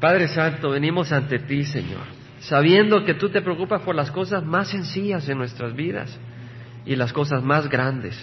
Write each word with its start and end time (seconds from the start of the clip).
Padre 0.00 0.28
Santo, 0.28 0.70
venimos 0.70 1.10
ante 1.10 1.40
ti, 1.40 1.64
Señor, 1.64 2.04
sabiendo 2.40 3.04
que 3.04 3.14
tú 3.14 3.30
te 3.30 3.42
preocupas 3.42 3.82
por 3.82 3.96
las 3.96 4.10
cosas 4.12 4.44
más 4.44 4.68
sencillas 4.68 5.28
en 5.28 5.38
nuestras 5.38 5.74
vidas 5.74 6.16
y 6.86 6.94
las 6.94 7.12
cosas 7.12 7.42
más 7.42 7.68
grandes. 7.68 8.16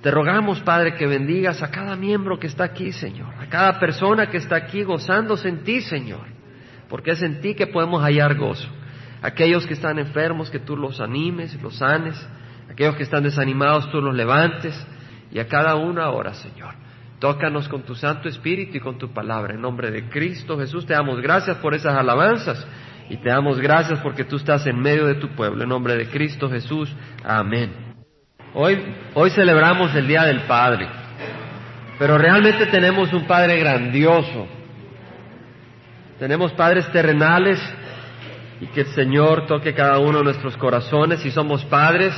Te 0.00 0.10
rogamos, 0.10 0.60
Padre, 0.60 0.94
que 0.94 1.06
bendigas 1.06 1.62
a 1.62 1.70
cada 1.70 1.96
miembro 1.96 2.38
que 2.38 2.46
está 2.46 2.64
aquí, 2.64 2.92
Señor, 2.92 3.34
a 3.38 3.46
cada 3.46 3.78
persona 3.78 4.30
que 4.30 4.38
está 4.38 4.56
aquí 4.56 4.84
gozándose 4.84 5.48
en 5.48 5.64
ti, 5.64 5.82
Señor, 5.82 6.26
porque 6.88 7.10
es 7.10 7.22
en 7.22 7.40
ti 7.40 7.54
que 7.54 7.66
podemos 7.66 8.02
hallar 8.02 8.34
gozo. 8.36 8.68
Aquellos 9.20 9.66
que 9.66 9.74
están 9.74 9.98
enfermos, 9.98 10.50
que 10.50 10.60
tú 10.60 10.76
los 10.76 11.00
animes, 11.00 11.60
los 11.60 11.76
sanes, 11.76 12.14
aquellos 12.70 12.96
que 12.96 13.02
están 13.02 13.24
desanimados, 13.24 13.90
tú 13.90 14.00
los 14.00 14.14
levantes, 14.14 14.74
y 15.30 15.40
a 15.40 15.48
cada 15.48 15.74
uno 15.74 16.00
ahora, 16.02 16.32
Señor. 16.34 16.85
Tócanos 17.18 17.68
con 17.68 17.82
tu 17.82 17.94
Santo 17.94 18.28
Espíritu 18.28 18.76
y 18.76 18.80
con 18.80 18.98
tu 18.98 19.12
palabra. 19.12 19.54
En 19.54 19.62
nombre 19.62 19.90
de 19.90 20.08
Cristo 20.08 20.58
Jesús 20.58 20.86
te 20.86 20.92
damos 20.92 21.20
gracias 21.20 21.56
por 21.58 21.74
esas 21.74 21.96
alabanzas 21.96 22.66
y 23.08 23.16
te 23.16 23.30
damos 23.30 23.58
gracias 23.58 24.00
porque 24.00 24.24
tú 24.24 24.36
estás 24.36 24.66
en 24.66 24.78
medio 24.78 25.06
de 25.06 25.14
tu 25.14 25.28
pueblo. 25.28 25.62
En 25.62 25.68
nombre 25.68 25.96
de 25.96 26.08
Cristo 26.08 26.50
Jesús. 26.50 26.94
Amén. 27.24 27.94
Hoy, 28.54 28.78
hoy 29.14 29.30
celebramos 29.30 29.94
el 29.94 30.06
Día 30.06 30.24
del 30.24 30.40
Padre, 30.42 30.88
pero 31.98 32.18
realmente 32.18 32.66
tenemos 32.66 33.12
un 33.12 33.26
Padre 33.26 33.58
grandioso. 33.58 34.46
Tenemos 36.18 36.52
padres 36.52 36.90
terrenales 36.92 37.60
y 38.60 38.66
que 38.68 38.80
el 38.80 38.86
Señor 38.88 39.46
toque 39.46 39.74
cada 39.74 39.98
uno 39.98 40.18
de 40.18 40.24
nuestros 40.24 40.56
corazones. 40.56 41.20
Si 41.20 41.30
somos 41.30 41.62
padres, 41.66 42.14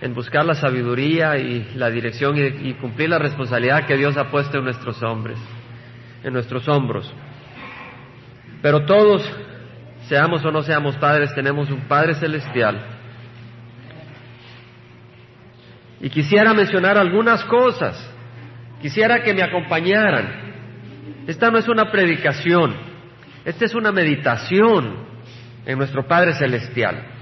en 0.00 0.14
buscar 0.14 0.44
la 0.44 0.54
sabiduría 0.54 1.38
y 1.38 1.72
la 1.74 1.90
dirección 1.90 2.36
y, 2.36 2.74
cumplir 2.74 3.08
la 3.08 3.18
responsabilidad 3.18 3.86
que 3.86 3.96
Dios 3.96 4.16
ha 4.16 4.30
puesto 4.30 4.58
en 4.58 4.64
nuestros 4.64 5.02
hombres, 5.02 5.38
en 6.22 6.32
nuestros 6.32 6.68
hombros. 6.68 7.12
Pero 8.60 8.84
todos, 8.84 9.22
seamos 10.08 10.44
o 10.44 10.50
no 10.50 10.62
seamos 10.62 10.96
padres, 10.96 11.34
tenemos 11.34 11.70
un 11.70 11.80
Padre 11.82 12.14
celestial. 12.14 12.80
Y 16.00 16.10
quisiera 16.10 16.52
mencionar 16.52 16.98
algunas 16.98 17.42
cosas. 17.44 18.12
Quisiera 18.82 19.22
que 19.22 19.32
me 19.32 19.42
acompañaran. 19.42 20.46
Esta 21.26 21.50
no 21.50 21.58
es 21.58 21.68
una 21.68 21.90
predicación, 21.90 22.76
esta 23.44 23.64
es 23.64 23.74
una 23.74 23.90
meditación 23.90 25.06
en 25.64 25.78
nuestro 25.78 26.06
Padre 26.06 26.34
celestial. 26.34 27.15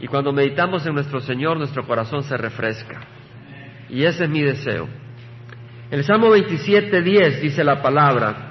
Y 0.00 0.06
cuando 0.06 0.32
meditamos 0.32 0.86
en 0.86 0.94
nuestro 0.94 1.20
Señor, 1.20 1.58
nuestro 1.58 1.86
corazón 1.86 2.22
se 2.22 2.36
refresca. 2.36 3.00
Y 3.88 4.04
ese 4.04 4.24
es 4.24 4.30
mi 4.30 4.42
deseo. 4.42 4.88
El 5.90 6.04
Salmo 6.04 6.34
27.10 6.34 7.40
dice 7.40 7.64
la 7.64 7.82
palabra, 7.82 8.50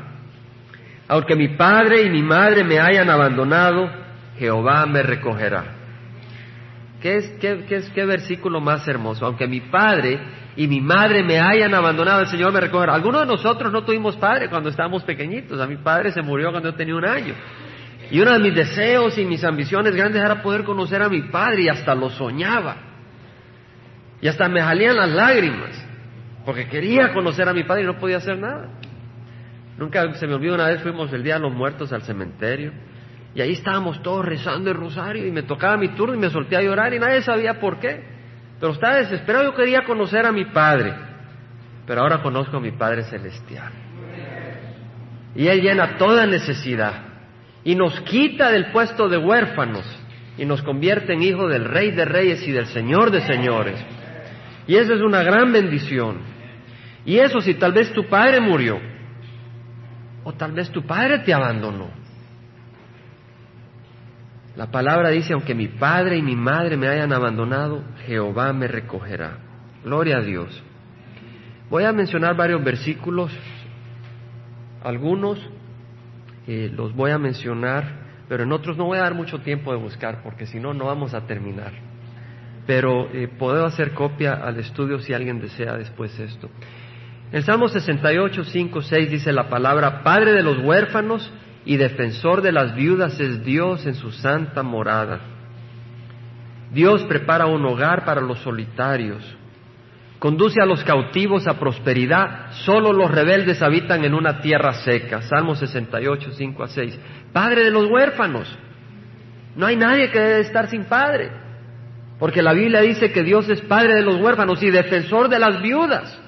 aunque 1.08 1.36
mi 1.36 1.50
padre 1.50 2.03
y 2.03 2.09
mi 2.09 2.22
madre 2.22 2.64
me 2.64 2.80
hayan 2.80 3.09
abandonado, 3.09 3.89
Jehová 4.38 4.86
me 4.86 5.02
recogerá. 5.02 5.75
¿Qué, 7.02 7.16
es, 7.16 7.30
qué, 7.39 7.66
qué, 7.67 7.81
qué 7.95 8.06
versículo 8.06 8.59
más 8.59 8.88
hermoso? 8.88 9.25
Aunque 9.25 9.47
mi 9.47 9.61
padre 9.61 10.19
y 10.56 10.67
mi 10.67 10.81
madre 10.81 11.23
me 11.23 11.39
hayan 11.39 11.73
abandonado, 11.73 12.22
el 12.22 12.28
Señor 12.28 12.52
me 12.52 12.59
recogerá. 12.59 12.94
Algunos 12.94 13.22
de 13.22 13.28
nosotros 13.28 13.72
no 13.72 13.84
tuvimos 13.84 14.17
padre 14.17 14.50
cuando 14.50 14.69
estábamos 14.69 15.03
pequeñitos. 15.03 15.59
A 15.59 15.66
mi 15.66 15.78
padre 15.78 16.11
se 16.11 16.22
murió 16.22 16.52
cuando 16.52 16.69
yo 16.69 16.75
tenía 16.75 16.95
un 16.95 17.06
año. 17.06 17.34
Y 18.11 18.19
uno 18.19 18.33
de 18.33 18.39
mis 18.39 18.55
deseos 18.55 19.17
y 19.17 19.25
mis 19.25 19.43
ambiciones 19.43 19.95
grandes 19.95 20.21
era 20.21 20.41
poder 20.41 20.63
conocer 20.63 21.02
a 21.02 21.09
mi 21.09 21.23
padre 21.23 21.63
y 21.63 21.69
hasta 21.69 21.93
lo 21.93 22.09
soñaba. 22.09 22.75
Y 24.21 24.27
hasta 24.27 24.49
me 24.49 24.59
salían 24.59 24.97
las 24.97 25.09
lágrimas, 25.09 25.85
porque 26.45 26.67
quería 26.67 27.13
conocer 27.13 27.47
a 27.47 27.53
mi 27.53 27.63
padre 27.63 27.83
y 27.83 27.85
no 27.85 27.97
podía 27.99 28.17
hacer 28.17 28.38
nada. 28.38 28.69
Nunca 29.77 30.13
se 30.16 30.27
me 30.27 30.33
olvidó 30.33 30.55
una 30.55 30.67
vez 30.67 30.81
fuimos 30.81 31.13
el 31.13 31.23
día 31.23 31.35
de 31.35 31.41
los 31.41 31.53
muertos 31.53 31.93
al 31.93 32.01
cementerio 32.01 32.73
y 33.33 33.41
ahí 33.41 33.53
estábamos 33.53 34.01
todos 34.01 34.25
rezando 34.25 34.71
el 34.71 34.75
rosario 34.75 35.25
y 35.25 35.31
me 35.31 35.44
tocaba 35.44 35.77
mi 35.77 35.89
turno 35.89 36.16
y 36.16 36.17
me 36.17 36.29
solté 36.29 36.57
a 36.57 36.61
llorar 36.61 36.94
y 36.94 36.99
nadie 36.99 37.21
sabía 37.21 37.59
por 37.59 37.79
qué. 37.79 38.03
Pero 38.59 38.73
estaba 38.73 38.95
desesperado, 38.97 39.45
yo 39.45 39.55
quería 39.55 39.85
conocer 39.85 40.25
a 40.25 40.31
mi 40.31 40.45
padre, 40.45 40.94
pero 41.85 42.01
ahora 42.01 42.22
conozco 42.22 42.57
a 42.57 42.59
mi 42.59 42.72
Padre 42.72 43.03
Celestial. 43.03 43.72
Y 45.34 45.47
Él 45.47 45.61
llena 45.61 45.97
toda 45.97 46.25
necesidad 46.25 47.09
y 47.64 47.75
nos 47.75 48.00
quita 48.02 48.52
del 48.52 48.72
puesto 48.72 49.09
de 49.09 49.18
huérfanos 49.18 49.86
y 50.38 50.46
nos 50.46 50.62
convierte 50.62 51.14
en 51.14 51.24
hijo 51.24 51.47
del 51.47 51.66
Rey 51.66 51.92
de 51.92 52.06
Reyes 52.06 52.47
y 52.47 52.52
del 52.52 52.68
Señor 52.68 53.12
de 53.12 53.22
Señores. 53.22 53.80
Y 54.68 54.75
eso 54.75 54.94
es 54.94 55.02
una 55.02 55.24
gran 55.24 55.52
bendición. 55.52 56.20
Y 57.06 57.18
eso 57.18 57.42
si 57.42 57.56
tal 57.56 57.74
vez 57.74 57.92
tu 57.92 58.08
padre 58.08 58.40
murió, 58.40 58.80
o 60.24 60.34
tal 60.34 60.52
vez 60.52 60.70
tu 60.70 60.86
padre 60.86 61.20
te 61.20 61.34
abandonó. 61.34 61.90
La 64.56 64.70
palabra 64.70 65.09
dice, 65.09 65.34
aunque 65.34 65.56
mi 65.56 65.68
padre 65.68 66.18
y 66.18 66.22
mi 66.22 66.36
madre 66.36 66.78
me 66.78 66.88
hayan 66.88 67.14
abandonado, 67.14 67.84
Jehová 68.06 68.52
me 68.53 68.68
recogerá. 68.68 69.38
Gloria 69.84 70.18
a 70.18 70.22
Dios. 70.22 70.62
Voy 71.70 71.84
a 71.84 71.94
mencionar 71.94 72.36
varios 72.36 72.64
versículos, 72.64 73.31
algunos 74.84 75.40
los 76.69 76.95
voy 76.95 77.11
a 77.11 77.17
mencionar, 77.17 78.25
pero 78.27 78.43
en 78.43 78.51
otros 78.51 78.77
no 78.77 78.85
voy 78.85 78.97
a 78.97 79.01
dar 79.01 79.13
mucho 79.13 79.39
tiempo 79.39 79.71
de 79.71 79.77
buscar, 79.77 80.21
porque 80.23 80.45
si 80.45 80.59
no, 80.59 80.73
no 80.73 80.85
vamos 80.85 81.13
a 81.13 81.27
terminar. 81.27 81.73
Pero 82.65 83.09
eh, 83.13 83.27
puedo 83.27 83.65
hacer 83.65 83.93
copia 83.93 84.33
al 84.33 84.57
estudio 84.59 84.99
si 84.99 85.13
alguien 85.13 85.39
desea 85.39 85.75
después 85.75 86.17
esto. 86.19 86.49
En 87.31 87.43
Salmo 87.43 87.67
68, 87.67 88.43
5, 88.43 88.81
6 88.81 89.11
dice 89.11 89.31
la 89.31 89.49
palabra, 89.49 90.03
Padre 90.03 90.33
de 90.33 90.43
los 90.43 90.57
huérfanos 90.59 91.31
y 91.65 91.77
defensor 91.77 92.41
de 92.41 92.51
las 92.51 92.75
viudas 92.75 93.19
es 93.19 93.43
Dios 93.43 93.85
en 93.85 93.95
su 93.95 94.11
santa 94.11 94.63
morada. 94.63 95.19
Dios 96.71 97.03
prepara 97.03 97.45
un 97.45 97.66
hogar 97.66 98.05
para 98.05 98.21
los 98.21 98.39
solitarios 98.39 99.38
Conduce 100.19 100.62
a 100.62 100.66
los 100.66 100.84
cautivos 100.84 101.47
a 101.47 101.57
prosperidad. 101.57 102.52
Solo 102.66 102.91
los 102.91 103.09
rebeldes 103.09 103.62
habitan 103.62 104.03
en 104.03 104.13
una 104.13 104.41
tierra 104.41 104.74
seca. 104.74 105.22
Salmo 105.22 105.56
68, 105.56 106.31
5 106.34 106.63
a 106.63 106.68
6. 106.68 107.00
Padre 107.31 107.63
de 107.63 107.72
los 107.72 107.90
huérfanos. 107.90 108.53
No 109.56 109.66
hay 109.66 109.78
nadie 109.78 110.12
que 110.12 110.19
debe 110.19 110.41
estar 110.41 110.69
sin 110.69 110.84
padre. 110.85 111.31
Porque 112.19 112.41
la 112.41 112.52
Biblia 112.52 112.81
dice 112.81 113.13
que 113.13 113.24
Dios 113.24 113.47
es 113.47 113.62
padre 113.62 113.96
de 113.96 114.02
los 114.02 114.18
huérfanos 114.18 114.62
y 114.62 114.69
defensor 114.69 115.29
de 115.29 115.40
las 115.40 115.62
viudas. 115.62 116.22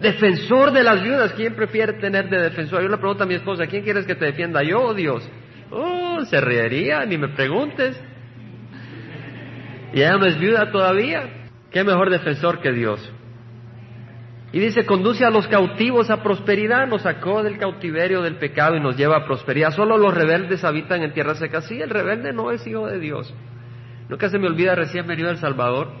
Defensor 0.00 0.70
de 0.70 0.84
las 0.84 1.02
viudas. 1.02 1.32
¿Quién 1.32 1.56
prefiere 1.56 1.94
tener 1.94 2.30
de 2.30 2.40
defensor? 2.40 2.80
Yo 2.80 2.88
le 2.88 2.96
pregunto 2.96 3.24
a 3.24 3.26
mi 3.26 3.34
esposa, 3.34 3.66
¿quién 3.66 3.82
quieres 3.82 4.06
que 4.06 4.14
te 4.14 4.26
defienda 4.26 4.62
yo 4.62 4.82
o 4.82 4.94
Dios? 4.94 5.28
Oh, 5.72 6.24
se 6.26 6.40
reiría, 6.40 7.04
ni 7.06 7.18
me 7.18 7.28
preguntes. 7.28 8.00
Y 9.92 9.98
ella 9.98 10.16
no 10.16 10.26
es 10.26 10.38
viuda 10.38 10.70
todavía. 10.70 11.39
¿Qué 11.70 11.84
mejor 11.84 12.10
defensor 12.10 12.60
que 12.60 12.72
Dios? 12.72 13.12
Y 14.52 14.58
dice, 14.58 14.84
conduce 14.84 15.24
a 15.24 15.30
los 15.30 15.46
cautivos 15.46 16.10
a 16.10 16.22
prosperidad, 16.22 16.88
nos 16.88 17.02
sacó 17.02 17.42
del 17.44 17.58
cautiverio 17.58 18.20
del 18.22 18.36
pecado 18.36 18.76
y 18.76 18.80
nos 18.80 18.96
lleva 18.96 19.18
a 19.18 19.24
prosperidad. 19.24 19.70
Solo 19.70 19.96
los 19.96 20.12
rebeldes 20.12 20.64
habitan 20.64 21.02
en 21.02 21.12
tierra 21.12 21.36
seca. 21.36 21.60
Sí, 21.60 21.80
el 21.80 21.90
rebelde 21.90 22.32
no 22.32 22.50
es 22.50 22.66
hijo 22.66 22.88
de 22.88 22.98
Dios. 22.98 23.32
Nunca 24.08 24.28
se 24.28 24.38
me 24.40 24.48
olvida, 24.48 24.74
recién 24.74 25.06
venido 25.06 25.28
a 25.28 25.32
El 25.32 25.38
Salvador, 25.38 25.92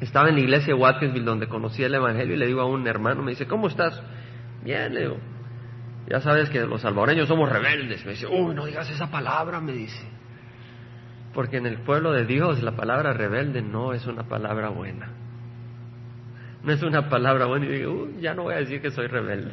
estaba 0.00 0.28
en 0.28 0.34
la 0.34 0.42
iglesia 0.42 0.74
de 0.74 0.80
Watkinsville 0.80 1.24
donde 1.24 1.48
conocí 1.48 1.82
el 1.82 1.94
Evangelio 1.94 2.34
y 2.34 2.38
le 2.38 2.46
digo 2.46 2.60
a 2.60 2.66
un 2.66 2.86
hermano, 2.86 3.22
me 3.22 3.30
dice, 3.30 3.46
¿cómo 3.46 3.68
estás? 3.68 4.02
Bien, 4.62 4.92
le 4.92 5.00
digo, 5.00 5.16
ya 6.08 6.20
sabes 6.20 6.50
que 6.50 6.60
los 6.60 6.82
salvadoreños 6.82 7.26
somos 7.26 7.50
rebeldes. 7.50 8.04
Me 8.04 8.12
dice, 8.12 8.26
uy, 8.26 8.54
no 8.54 8.66
digas 8.66 8.90
esa 8.90 9.10
palabra, 9.10 9.60
me 9.60 9.72
dice. 9.72 10.06
Porque 11.38 11.58
en 11.58 11.66
el 11.66 11.76
pueblo 11.82 12.10
de 12.10 12.24
Dios 12.24 12.64
la 12.64 12.72
palabra 12.72 13.12
rebelde 13.12 13.62
no 13.62 13.92
es 13.92 14.04
una 14.08 14.24
palabra 14.24 14.70
buena. 14.70 15.12
No 16.64 16.72
es 16.72 16.82
una 16.82 17.08
palabra 17.08 17.46
buena 17.46 17.66
y 17.66 17.68
digo, 17.68 18.08
ya 18.20 18.34
no 18.34 18.42
voy 18.42 18.54
a 18.54 18.56
decir 18.56 18.82
que 18.82 18.90
soy 18.90 19.06
rebelde. 19.06 19.52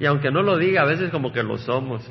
Y 0.00 0.06
aunque 0.06 0.32
no 0.32 0.42
lo 0.42 0.58
diga, 0.58 0.82
a 0.82 0.86
veces 0.86 1.12
como 1.12 1.32
que 1.32 1.44
lo 1.44 1.56
somos. 1.56 2.10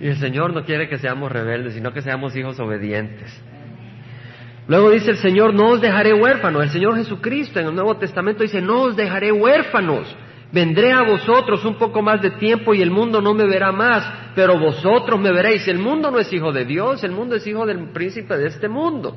Y 0.00 0.08
el 0.08 0.16
Señor 0.16 0.52
no 0.52 0.64
quiere 0.64 0.88
que 0.88 0.98
seamos 0.98 1.30
rebeldes, 1.30 1.74
sino 1.74 1.92
que 1.92 2.02
seamos 2.02 2.34
hijos 2.34 2.58
obedientes. 2.58 3.30
Luego 4.66 4.90
dice 4.90 5.12
el 5.12 5.18
Señor, 5.18 5.54
no 5.54 5.68
os 5.68 5.80
dejaré 5.80 6.14
huérfanos. 6.14 6.64
El 6.64 6.70
Señor 6.70 6.96
Jesucristo 6.96 7.60
en 7.60 7.68
el 7.68 7.74
Nuevo 7.76 7.96
Testamento 7.96 8.42
dice, 8.42 8.60
no 8.60 8.80
os 8.80 8.96
dejaré 8.96 9.30
huérfanos. 9.30 10.16
Vendré 10.52 10.92
a 10.92 11.02
vosotros 11.02 11.64
un 11.64 11.76
poco 11.76 12.02
más 12.02 12.20
de 12.20 12.32
tiempo 12.32 12.74
y 12.74 12.82
el 12.82 12.90
mundo 12.90 13.22
no 13.22 13.32
me 13.32 13.46
verá 13.46 13.72
más, 13.72 14.32
pero 14.34 14.58
vosotros 14.58 15.18
me 15.18 15.32
veréis. 15.32 15.66
El 15.66 15.78
mundo 15.78 16.10
no 16.10 16.18
es 16.18 16.30
hijo 16.30 16.52
de 16.52 16.66
Dios, 16.66 17.02
el 17.04 17.12
mundo 17.12 17.36
es 17.36 17.46
hijo 17.46 17.64
del 17.64 17.90
príncipe 17.90 18.36
de 18.36 18.48
este 18.48 18.68
mundo. 18.68 19.16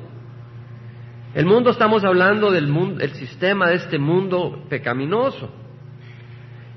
El 1.34 1.44
mundo 1.44 1.70
estamos 1.70 2.02
hablando 2.04 2.50
del 2.50 2.68
mundo, 2.68 3.04
el 3.04 3.12
sistema 3.12 3.68
de 3.68 3.74
este 3.74 3.98
mundo 3.98 4.64
pecaminoso. 4.70 5.50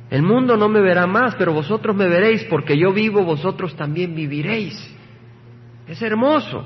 El 0.09 0.23
mundo 0.23 0.57
no 0.57 0.67
me 0.67 0.81
verá 0.81 1.07
más, 1.07 1.35
pero 1.35 1.53
vosotros 1.53 1.95
me 1.95 2.09
veréis, 2.09 2.43
porque 2.49 2.77
yo 2.77 2.91
vivo, 2.91 3.23
vosotros 3.23 3.73
también 3.77 4.13
viviréis. 4.13 4.75
Es 5.87 6.01
hermoso. 6.01 6.65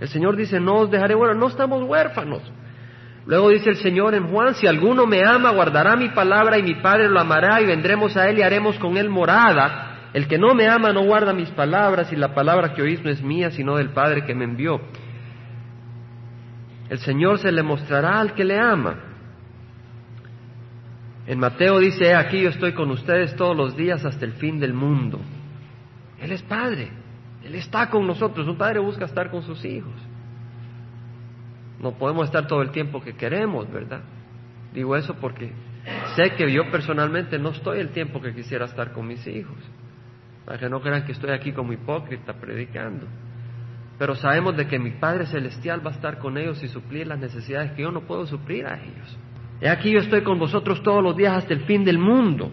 El 0.00 0.08
Señor 0.08 0.34
dice, 0.34 0.58
no 0.58 0.78
os 0.78 0.90
dejaré 0.90 1.14
bueno, 1.14 1.34
no 1.34 1.46
estamos 1.46 1.84
huérfanos. 1.84 2.42
Luego 3.28 3.50
dice 3.50 3.68
el 3.68 3.76
Señor 3.76 4.14
en 4.14 4.28
Juan, 4.28 4.54
si 4.54 4.66
alguno 4.66 5.06
me 5.06 5.22
ama, 5.22 5.50
guardará 5.50 5.96
mi 5.96 6.08
palabra 6.08 6.58
y 6.58 6.62
mi 6.62 6.76
Padre 6.76 7.10
lo 7.10 7.20
amará 7.20 7.60
y 7.60 7.66
vendremos 7.66 8.16
a 8.16 8.26
él 8.26 8.38
y 8.38 8.42
haremos 8.42 8.78
con 8.78 8.96
él 8.96 9.10
morada. 9.10 10.08
El 10.14 10.26
que 10.26 10.38
no 10.38 10.54
me 10.54 10.66
ama 10.66 10.94
no 10.94 11.04
guarda 11.04 11.34
mis 11.34 11.50
palabras 11.50 12.10
y 12.10 12.16
la 12.16 12.32
palabra 12.32 12.72
que 12.72 12.80
oís 12.80 13.04
no 13.04 13.10
es 13.10 13.22
mía, 13.22 13.50
sino 13.50 13.76
del 13.76 13.90
Padre 13.90 14.24
que 14.24 14.34
me 14.34 14.44
envió. 14.44 14.80
El 16.88 17.00
Señor 17.00 17.38
se 17.38 17.52
le 17.52 17.62
mostrará 17.62 18.18
al 18.18 18.32
que 18.32 18.44
le 18.44 18.58
ama. 18.58 18.96
En 21.26 21.38
Mateo 21.38 21.80
dice, 21.80 22.14
aquí 22.14 22.40
yo 22.40 22.48
estoy 22.48 22.72
con 22.72 22.90
ustedes 22.90 23.36
todos 23.36 23.54
los 23.54 23.76
días 23.76 24.06
hasta 24.06 24.24
el 24.24 24.32
fin 24.32 24.58
del 24.58 24.72
mundo. 24.72 25.20
Él 26.18 26.32
es 26.32 26.42
Padre, 26.44 26.92
Él 27.44 27.54
está 27.56 27.90
con 27.90 28.06
nosotros. 28.06 28.48
Un 28.48 28.56
padre 28.56 28.78
busca 28.78 29.04
estar 29.04 29.30
con 29.30 29.42
sus 29.42 29.62
hijos. 29.66 30.07
No 31.80 31.92
podemos 31.92 32.26
estar 32.26 32.46
todo 32.46 32.62
el 32.62 32.70
tiempo 32.70 33.00
que 33.00 33.14
queremos, 33.14 33.70
¿verdad? 33.72 34.00
Digo 34.72 34.96
eso 34.96 35.14
porque 35.20 35.52
sé 36.16 36.34
que 36.36 36.52
yo 36.52 36.70
personalmente 36.70 37.38
no 37.38 37.50
estoy 37.50 37.78
el 37.80 37.90
tiempo 37.90 38.20
que 38.20 38.34
quisiera 38.34 38.64
estar 38.64 38.92
con 38.92 39.06
mis 39.06 39.26
hijos. 39.26 39.56
Para 40.44 40.58
que 40.58 40.68
no 40.68 40.80
crean 40.80 41.04
que 41.04 41.12
estoy 41.12 41.30
aquí 41.30 41.52
como 41.52 41.72
hipócrita 41.72 42.32
predicando. 42.34 43.06
Pero 43.98 44.14
sabemos 44.14 44.56
de 44.56 44.66
que 44.66 44.78
mi 44.78 44.92
Padre 44.92 45.26
Celestial 45.26 45.84
va 45.84 45.90
a 45.90 45.94
estar 45.94 46.18
con 46.18 46.38
ellos 46.38 46.62
y 46.62 46.68
suplir 46.68 47.06
las 47.06 47.18
necesidades 47.18 47.72
que 47.72 47.82
yo 47.82 47.90
no 47.90 48.02
puedo 48.02 48.26
suplir 48.26 48.66
a 48.66 48.80
ellos. 48.82 49.18
He 49.60 49.68
aquí 49.68 49.90
yo 49.90 49.98
estoy 49.98 50.22
con 50.22 50.38
vosotros 50.38 50.82
todos 50.82 51.02
los 51.02 51.16
días 51.16 51.36
hasta 51.36 51.52
el 51.52 51.60
fin 51.60 51.84
del 51.84 51.98
mundo. 51.98 52.50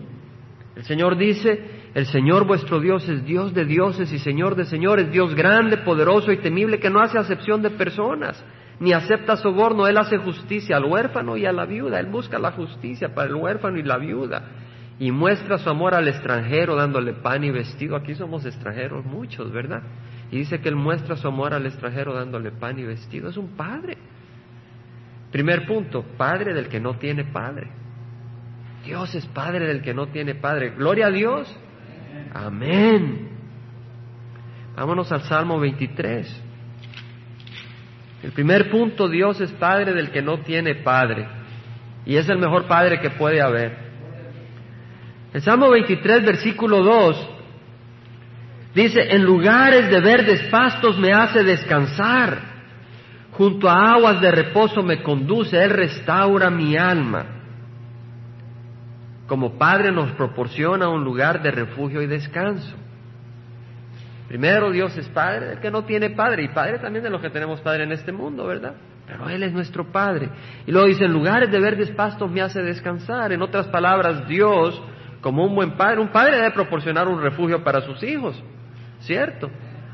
El 0.75 0.83
Señor 0.83 1.17
dice, 1.17 1.89
el 1.93 2.07
Señor 2.07 2.45
vuestro 2.45 2.79
Dios 2.79 3.07
es 3.07 3.23
Dios 3.23 3.53
de 3.53 3.63
dioses 3.63 4.11
y 4.11 4.19
Señor 4.19 4.55
de 4.55 4.65
señores, 4.65 5.11
Dios 5.11 5.35
grande, 5.35 5.77
poderoso 5.77 6.31
y 6.31 6.37
temible, 6.37 6.79
que 6.79 6.89
no 6.89 6.99
hace 6.99 7.17
acepción 7.17 7.61
de 7.61 7.69
personas, 7.69 8.43
ni 8.79 8.93
acepta 8.93 9.37
soborno, 9.37 9.87
Él 9.87 9.97
hace 9.97 10.17
justicia 10.17 10.77
al 10.77 10.85
huérfano 10.85 11.37
y 11.37 11.45
a 11.45 11.51
la 11.51 11.65
viuda, 11.65 11.99
Él 11.99 12.07
busca 12.07 12.39
la 12.39 12.51
justicia 12.51 13.13
para 13.13 13.29
el 13.29 13.35
huérfano 13.35 13.77
y 13.77 13.83
la 13.83 13.97
viuda, 13.97 14.43
y 14.99 15.11
muestra 15.11 15.57
su 15.57 15.69
amor 15.69 15.93
al 15.93 16.07
extranjero 16.07 16.75
dándole 16.75 17.13
pan 17.13 17.43
y 17.43 17.51
vestido. 17.51 17.95
Aquí 17.95 18.15
somos 18.15 18.45
extranjeros 18.45 19.05
muchos, 19.05 19.51
¿verdad? 19.51 19.83
Y 20.31 20.37
dice 20.37 20.59
que 20.59 20.69
Él 20.69 20.75
muestra 20.75 21.15
su 21.15 21.27
amor 21.27 21.53
al 21.53 21.65
extranjero 21.65 22.13
dándole 22.13 22.51
pan 22.51 22.79
y 22.79 22.83
vestido. 22.83 23.29
Es 23.29 23.37
un 23.37 23.49
padre. 23.55 23.97
Primer 25.31 25.65
punto, 25.65 26.03
padre 26.17 26.53
del 26.53 26.69
que 26.69 26.79
no 26.79 26.97
tiene 26.97 27.25
padre. 27.25 27.69
Dios 28.85 29.13
es 29.15 29.25
padre 29.27 29.67
del 29.67 29.81
que 29.81 29.93
no 29.93 30.07
tiene 30.07 30.35
padre. 30.35 30.71
Gloria 30.71 31.07
a 31.07 31.11
Dios. 31.11 31.53
Amén. 32.33 33.29
Vámonos 34.75 35.11
al 35.11 35.23
Salmo 35.23 35.59
23. 35.59 36.44
El 38.25 38.31
primer 38.31 38.71
punto, 38.71 39.07
Dios 39.07 39.39
es 39.39 39.51
padre 39.51 39.93
del 39.93 40.09
que 40.09 40.23
no 40.23 40.39
tiene 40.39 40.73
padre. 40.73 41.27
Y 42.07 42.15
es 42.15 42.27
el 42.27 42.39
mejor 42.39 42.65
padre 42.65 42.99
que 42.99 43.11
puede 43.11 43.39
haber. 43.39 43.77
El 45.31 45.43
Salmo 45.43 45.69
23, 45.69 46.25
versículo 46.25 46.81
2, 46.81 47.29
dice, 48.73 49.13
en 49.15 49.23
lugares 49.23 49.91
de 49.91 49.99
verdes 49.99 50.41
pastos 50.49 50.97
me 50.97 51.13
hace 51.13 51.43
descansar 51.43 52.39
junto 53.33 53.69
a 53.69 53.91
aguas 53.93 54.19
de 54.19 54.31
reposo 54.31 54.81
me 54.81 55.03
conduce, 55.03 55.61
Él 55.61 55.69
restaura 55.69 56.49
mi 56.49 56.75
alma. 56.75 57.27
Como 59.27 59.55
Padre 59.59 59.91
nos 59.91 60.13
proporciona 60.13 60.89
un 60.89 61.03
lugar 61.03 61.43
de 61.43 61.51
refugio 61.51 62.01
y 62.01 62.07
descanso. 62.07 62.75
Primero 64.27 64.71
Dios 64.71 64.95
es 64.97 65.07
Padre 65.09 65.47
del 65.47 65.59
que 65.59 65.69
no 65.69 65.83
tiene 65.85 66.09
Padre 66.09 66.43
y 66.43 66.47
Padre 66.47 66.79
también 66.79 67.03
de 67.03 67.09
los 67.09 67.21
que 67.21 67.29
tenemos 67.29 67.61
Padre 67.61 67.83
en 67.83 67.91
este 67.91 68.11
mundo, 68.11 68.47
¿verdad? 68.47 68.73
Pero 69.05 69.29
Él 69.29 69.43
es 69.43 69.53
nuestro 69.53 69.91
Padre. 69.91 70.29
Y 70.65 70.71
luego 70.71 70.87
dice, 70.87 71.05
en 71.05 71.13
lugares 71.13 71.51
de 71.51 71.59
verdes 71.59 71.91
pastos 71.91 72.31
me 72.31 72.41
hace 72.41 72.61
descansar. 72.63 73.31
En 73.31 73.41
otras 73.43 73.67
palabras, 73.67 74.27
Dios, 74.27 74.81
como 75.21 75.45
un 75.45 75.53
buen 75.53 75.71
Padre, 75.77 75.99
un 75.99 76.09
Padre 76.09 76.37
debe 76.37 76.51
proporcionar 76.51 77.07
un 77.07 77.21
refugio 77.21 77.63
para 77.63 77.81
sus 77.81 78.01
hijos, 78.01 78.41
¿cierto? 79.01 79.49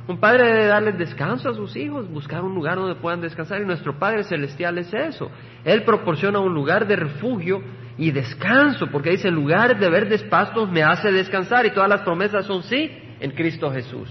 Un 0.07 0.19
padre 0.19 0.45
debe 0.45 0.65
darle 0.65 0.91
descanso 0.93 1.49
a 1.49 1.53
sus 1.53 1.75
hijos, 1.75 2.09
buscar 2.09 2.43
un 2.43 2.55
lugar 2.55 2.77
donde 2.77 2.95
puedan 2.95 3.21
descansar 3.21 3.61
y 3.61 3.65
nuestro 3.65 3.99
Padre 3.99 4.23
Celestial 4.23 4.77
es 4.79 4.91
eso. 4.93 5.29
Él 5.63 5.83
proporciona 5.83 6.39
un 6.39 6.53
lugar 6.53 6.87
de 6.87 6.95
refugio 6.95 7.61
y 7.97 8.11
descanso, 8.11 8.87
porque 8.87 9.11
dice, 9.11 9.27
en 9.27 9.35
lugar 9.35 9.79
de 9.79 9.89
verdes 9.89 10.23
pastos 10.23 10.69
me 10.71 10.81
hace 10.81 11.11
descansar 11.11 11.65
y 11.67 11.71
todas 11.71 11.87
las 11.87 12.01
promesas 12.01 12.45
son 12.45 12.63
sí 12.63 12.91
en 13.21 13.31
Cristo 13.31 13.71
Jesús. 13.71 14.09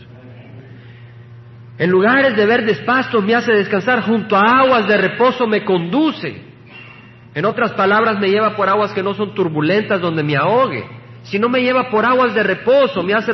En 1.78 1.90
lugares 1.90 2.36
de 2.36 2.46
verdes 2.46 2.78
pastos 2.80 3.22
me 3.24 3.34
hace 3.34 3.52
descansar, 3.52 4.02
junto 4.02 4.36
a 4.36 4.60
aguas 4.60 4.86
de 4.86 4.96
reposo 4.96 5.46
me 5.46 5.64
conduce. 5.64 6.48
En 7.34 7.44
otras 7.44 7.72
palabras, 7.72 8.18
me 8.18 8.28
lleva 8.28 8.56
por 8.56 8.68
aguas 8.68 8.92
que 8.92 9.02
no 9.02 9.14
son 9.14 9.34
turbulentas 9.34 10.00
donde 10.00 10.22
me 10.22 10.36
ahogue 10.36 11.00
si 11.22 11.38
no 11.38 11.48
me 11.48 11.62
lleva 11.62 11.90
por 11.90 12.04
aguas 12.04 12.34
de 12.34 12.42
reposo, 12.42 13.02
me 13.02 13.14
hace 13.14 13.32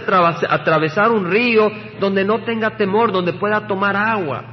atravesar 0.49 1.11
un 1.13 1.31
río 1.31 1.71
donde 2.01 2.25
no 2.25 2.43
tenga 2.43 2.77
temor, 2.77 3.13
donde 3.13 3.35
pueda 3.35 3.67
tomar 3.67 3.97
agua, 3.97 4.45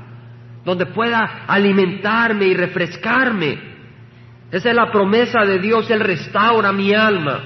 donde 0.64 0.86
pueda 0.86 1.44
alimentarme 1.48 2.46
y 2.46 2.54
refrescarme. 2.54 3.74
Esa 4.52 4.70
es 4.70 4.76
la 4.76 4.92
promesa 4.92 5.42
de 5.46 5.58
Dios, 5.58 5.90
Él 5.90 6.00
restaura 6.00 6.72
mi 6.72 6.94
alma. 6.94 7.40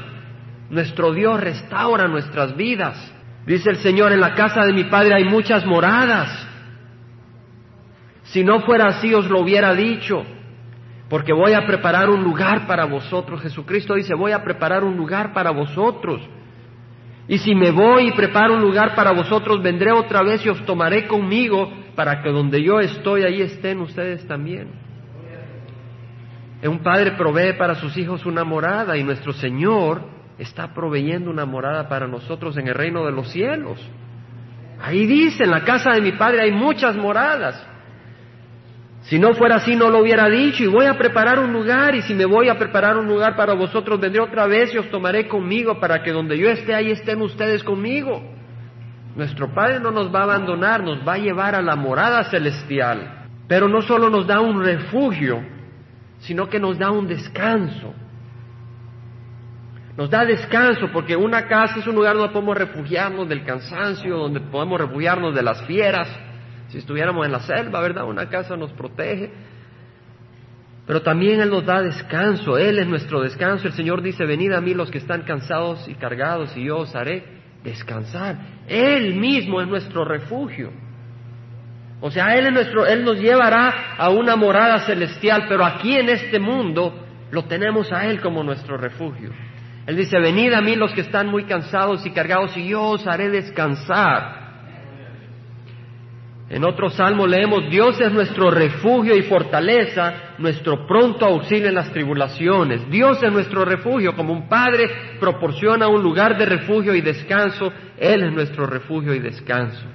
Nuestro 0.69 1.13
Dios 1.13 1.39
restaura 1.39 2.07
nuestras 2.09 2.56
vidas. 2.57 3.13
Dice 3.47 3.69
el 3.69 3.77
Señor, 3.77 4.11
en 4.11 4.19
la 4.19 4.35
casa 4.35 4.65
de 4.65 4.73
mi 4.73 4.83
Padre 4.83 5.15
hay 5.15 5.23
muchas 5.23 5.65
moradas. 5.65 6.45
Si 8.23 8.44
no 8.44 8.59
fuera 8.59 8.88
así 8.88 9.13
os 9.13 9.29
lo 9.29 9.39
hubiera 9.39 9.73
dicho 9.73 10.25
porque 11.09 11.31
voy 11.31 11.53
a 11.53 11.65
preparar 11.65 12.09
un 12.09 12.21
lugar 12.25 12.67
para 12.67 12.83
vosotros. 12.83 13.41
Jesucristo 13.41 13.95
dice, 13.95 14.13
voy 14.13 14.33
a 14.33 14.44
preparar 14.44 14.83
un 14.83 14.97
lugar 14.97 15.31
para 15.31 15.51
vosotros. 15.51 16.21
Y 17.29 17.38
si 17.38 17.55
me 17.55 17.71
voy 17.71 18.09
y 18.09 18.11
preparo 18.11 18.55
un 18.55 18.61
lugar 18.61 18.95
para 18.95 19.11
vosotros, 19.11 19.63
vendré 19.63 19.93
otra 19.93 20.21
vez 20.23 20.45
y 20.45 20.50
os 20.50 20.65
tomaré 20.65 21.07
conmigo 21.07 21.71
para 21.95 22.21
que 22.21 22.29
donde 22.29 22.61
yo 22.61 22.81
estoy, 22.81 23.23
ahí 23.23 23.41
estén 23.41 23.79
ustedes 23.79 24.27
también. 24.27 24.71
Un 26.63 26.79
padre 26.79 27.11
provee 27.11 27.53
para 27.57 27.75
sus 27.75 27.95
hijos 27.95 28.25
una 28.25 28.43
morada 28.43 28.97
y 28.97 29.03
nuestro 29.05 29.31
Señor 29.31 30.16
está 30.38 30.74
proveyendo 30.74 31.30
una 31.30 31.45
morada 31.45 31.89
para 31.89 32.07
nosotros 32.07 32.57
en 32.57 32.68
el 32.68 32.75
reino 32.75 33.06
de 33.06 33.12
los 33.12 33.30
cielos. 33.31 33.80
Ahí 34.81 35.06
dice, 35.06 35.44
en 35.44 35.51
la 35.51 35.63
casa 35.63 35.92
de 35.92 36.01
mi 36.01 36.12
padre 36.12 36.42
hay 36.42 36.51
muchas 36.51 36.95
moradas. 36.95 37.66
Si 39.01 39.18
no 39.18 39.34
fuera 39.34 39.56
así, 39.56 39.75
no 39.75 39.89
lo 39.89 40.00
hubiera 40.00 40.28
dicho, 40.28 40.63
y 40.63 40.68
voy 40.68 40.86
a 40.86 40.98
preparar 40.98 41.39
un 41.39 41.54
lugar, 41.54 41.95
y 41.95 42.01
si 42.01 42.13
me 42.13 42.25
voy 42.25 42.50
a 42.50 42.57
preparar 42.57 42.98
un 42.98 43.07
lugar 43.07 43.36
para 43.36 43.54
vosotros, 43.54 44.00
vendré 44.00 44.22
otra 44.22 44.48
vez 44.48 44.74
y 44.74 44.78
os 44.78 44.89
tomaré 44.89 45.28
conmigo, 45.28 45.80
para 45.80 46.04
que 46.04 46.12
donde 46.12 46.38
yo 46.38 46.50
esté, 46.50 46.75
ahí 46.75 46.92
estén 46.92 47.22
ustedes 47.22 47.63
conmigo. 47.63 48.22
Nuestro 49.16 49.54
Padre 49.54 49.80
no 49.80 49.92
nos 49.92 50.13
va 50.13 50.19
a 50.19 50.24
abandonar, 50.24 50.84
nos 50.84 51.08
va 51.08 51.13
a 51.13 51.17
llevar 51.17 51.56
a 51.56 51.62
la 51.62 51.75
morada 51.75 52.25
celestial. 52.25 53.25
Pero 53.48 53.67
no 53.67 53.82
solo 53.82 54.10
nos 54.10 54.27
da 54.27 54.41
un 54.41 54.62
refugio, 54.63 55.41
sino 56.20 56.50
que 56.50 56.60
nos 56.60 56.77
da 56.77 56.91
un 56.91 57.08
descanso. 57.08 57.94
Nos 59.98 60.12
da 60.12 60.24
descanso, 60.25 60.92
porque 60.94 61.16
una 61.16 61.48
casa 61.48 61.80
es 61.80 61.88
un 61.88 61.96
lugar 61.96 62.16
donde 62.16 62.32
podemos 62.32 62.56
refugiarnos 62.56 63.27
del 63.27 63.44
cansancio, 63.44 64.16
donde 64.16 64.39
podemos 64.42 64.80
refugiarnos 64.80 65.34
de 65.34 65.42
las 65.42 65.66
fieras, 65.66 66.08
si 66.68 66.77
estuviéramos 66.77 67.25
en 67.25 67.32
la 67.32 67.39
selva, 67.39 67.82
¿verdad? 67.82 68.06
Una 68.06 68.30
casa 68.30 68.56
nos 68.56 68.72
protege. 68.74 69.32
Pero 70.86 71.01
también 71.01 71.42
Él 71.42 71.50
nos 71.50 71.66
da 71.66 71.82
descanso, 71.82 72.60
Él 72.60 72.77
es 72.77 72.88
nuestro 72.88 73.22
descanso. 73.22 73.68
El 73.68 73.74
Señor 73.74 74.04
dice, 74.04 74.24
venid 74.25 74.51
a 74.54 74.62
mí 74.62 74.75
los 74.75 74.92
que 74.92 75.00
están 75.00 75.24
cansados 75.24 75.88
y 75.88 75.96
cargados 75.96 76.56
y 76.56 76.66
yo 76.66 76.77
os 76.77 76.96
haré 76.96 77.24
descansar. 77.63 78.38
Él 78.68 79.16
mismo 79.16 79.62
es 79.62 79.68
nuestro 79.68 80.06
refugio. 80.06 80.72
O 82.01 82.12
sea, 82.12 82.36
Él, 82.36 82.46
es 82.46 82.54
nuestro, 82.54 82.86
Él 82.86 83.04
nos 83.04 83.18
llevará 83.18 83.96
a 83.98 84.10
una 84.12 84.36
morada 84.36 84.80
celestial, 84.82 85.46
pero 85.50 85.66
aquí 85.66 85.98
en 85.98 86.10
este 86.10 86.38
mundo 86.38 87.04
lo 87.32 87.46
tenemos 87.46 87.92
a 87.92 88.06
Él 88.06 88.22
como 88.22 88.44
nuestro 88.44 88.77
refugio. 88.77 89.32
Él 89.88 89.96
dice, 89.96 90.20
venid 90.20 90.51
a 90.51 90.60
mí 90.60 90.75
los 90.75 90.94
que 90.94 91.00
están 91.01 91.27
muy 91.27 91.46
cansados 91.46 92.06
y 92.06 92.12
cargados 92.12 92.56
y 92.58 92.67
yo 92.67 92.84
os 92.84 93.08
haré 93.08 93.29
descansar. 93.29 94.46
En 96.50 96.65
otro 96.65 96.89
salmo 96.89 97.25
leemos, 97.25 97.70
Dios 97.70 98.00
es 98.01 98.12
nuestro 98.12 98.51
refugio 98.51 99.15
y 99.15 99.24
fortaleza, 99.24 100.36
nuestro 100.39 100.86
pronto 100.86 101.25
auxilio 101.25 101.70
en 101.70 101.75
las 101.75 101.91
tribulaciones. 101.91 102.89
Dios 102.89 103.24
es 103.24 103.32
nuestro 103.32 103.63
refugio, 103.63 104.13
como 104.13 104.34
un 104.34 104.50
padre 104.50 104.89
proporciona 105.22 105.88
un 105.88 106.03
lugar 106.03 106.38
de 106.38 106.46
refugio 106.46 106.94
y 106.94 107.01
descanso, 107.01 107.72
Él 107.98 108.24
es 108.24 108.34
nuestro 108.34 108.65
refugio 108.65 109.13
y 109.13 109.20
descanso. 109.20 109.86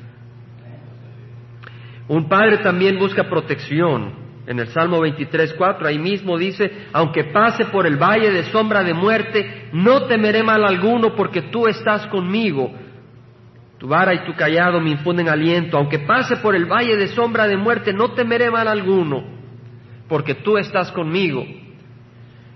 Un 2.08 2.28
padre 2.30 2.58
también 2.58 2.98
busca 2.98 3.28
protección. 3.28 4.21
En 4.46 4.58
el 4.58 4.68
Salmo 4.68 5.00
23, 5.00 5.54
4, 5.54 5.86
ahí 5.86 5.98
mismo 5.98 6.36
dice, 6.36 6.88
aunque 6.92 7.24
pase 7.24 7.66
por 7.66 7.86
el 7.86 7.96
valle 7.96 8.30
de 8.30 8.44
sombra 8.44 8.82
de 8.82 8.92
muerte, 8.92 9.68
no 9.72 10.06
temeré 10.06 10.42
mal 10.42 10.64
alguno 10.64 11.14
porque 11.14 11.42
tú 11.42 11.68
estás 11.68 12.06
conmigo 12.08 12.72
tu 13.82 13.88
vara 13.88 14.14
y 14.14 14.24
tu 14.24 14.32
callado 14.34 14.80
me 14.80 14.90
infunden 14.90 15.28
aliento. 15.28 15.76
Aunque 15.76 15.98
pase 15.98 16.36
por 16.36 16.54
el 16.54 16.66
valle 16.66 16.96
de 16.96 17.08
sombra 17.08 17.48
de 17.48 17.56
muerte, 17.56 17.92
no 17.92 18.12
temeré 18.12 18.48
mal 18.48 18.68
alguno, 18.68 19.24
porque 20.08 20.36
tú 20.36 20.56
estás 20.56 20.92
conmigo. 20.92 21.44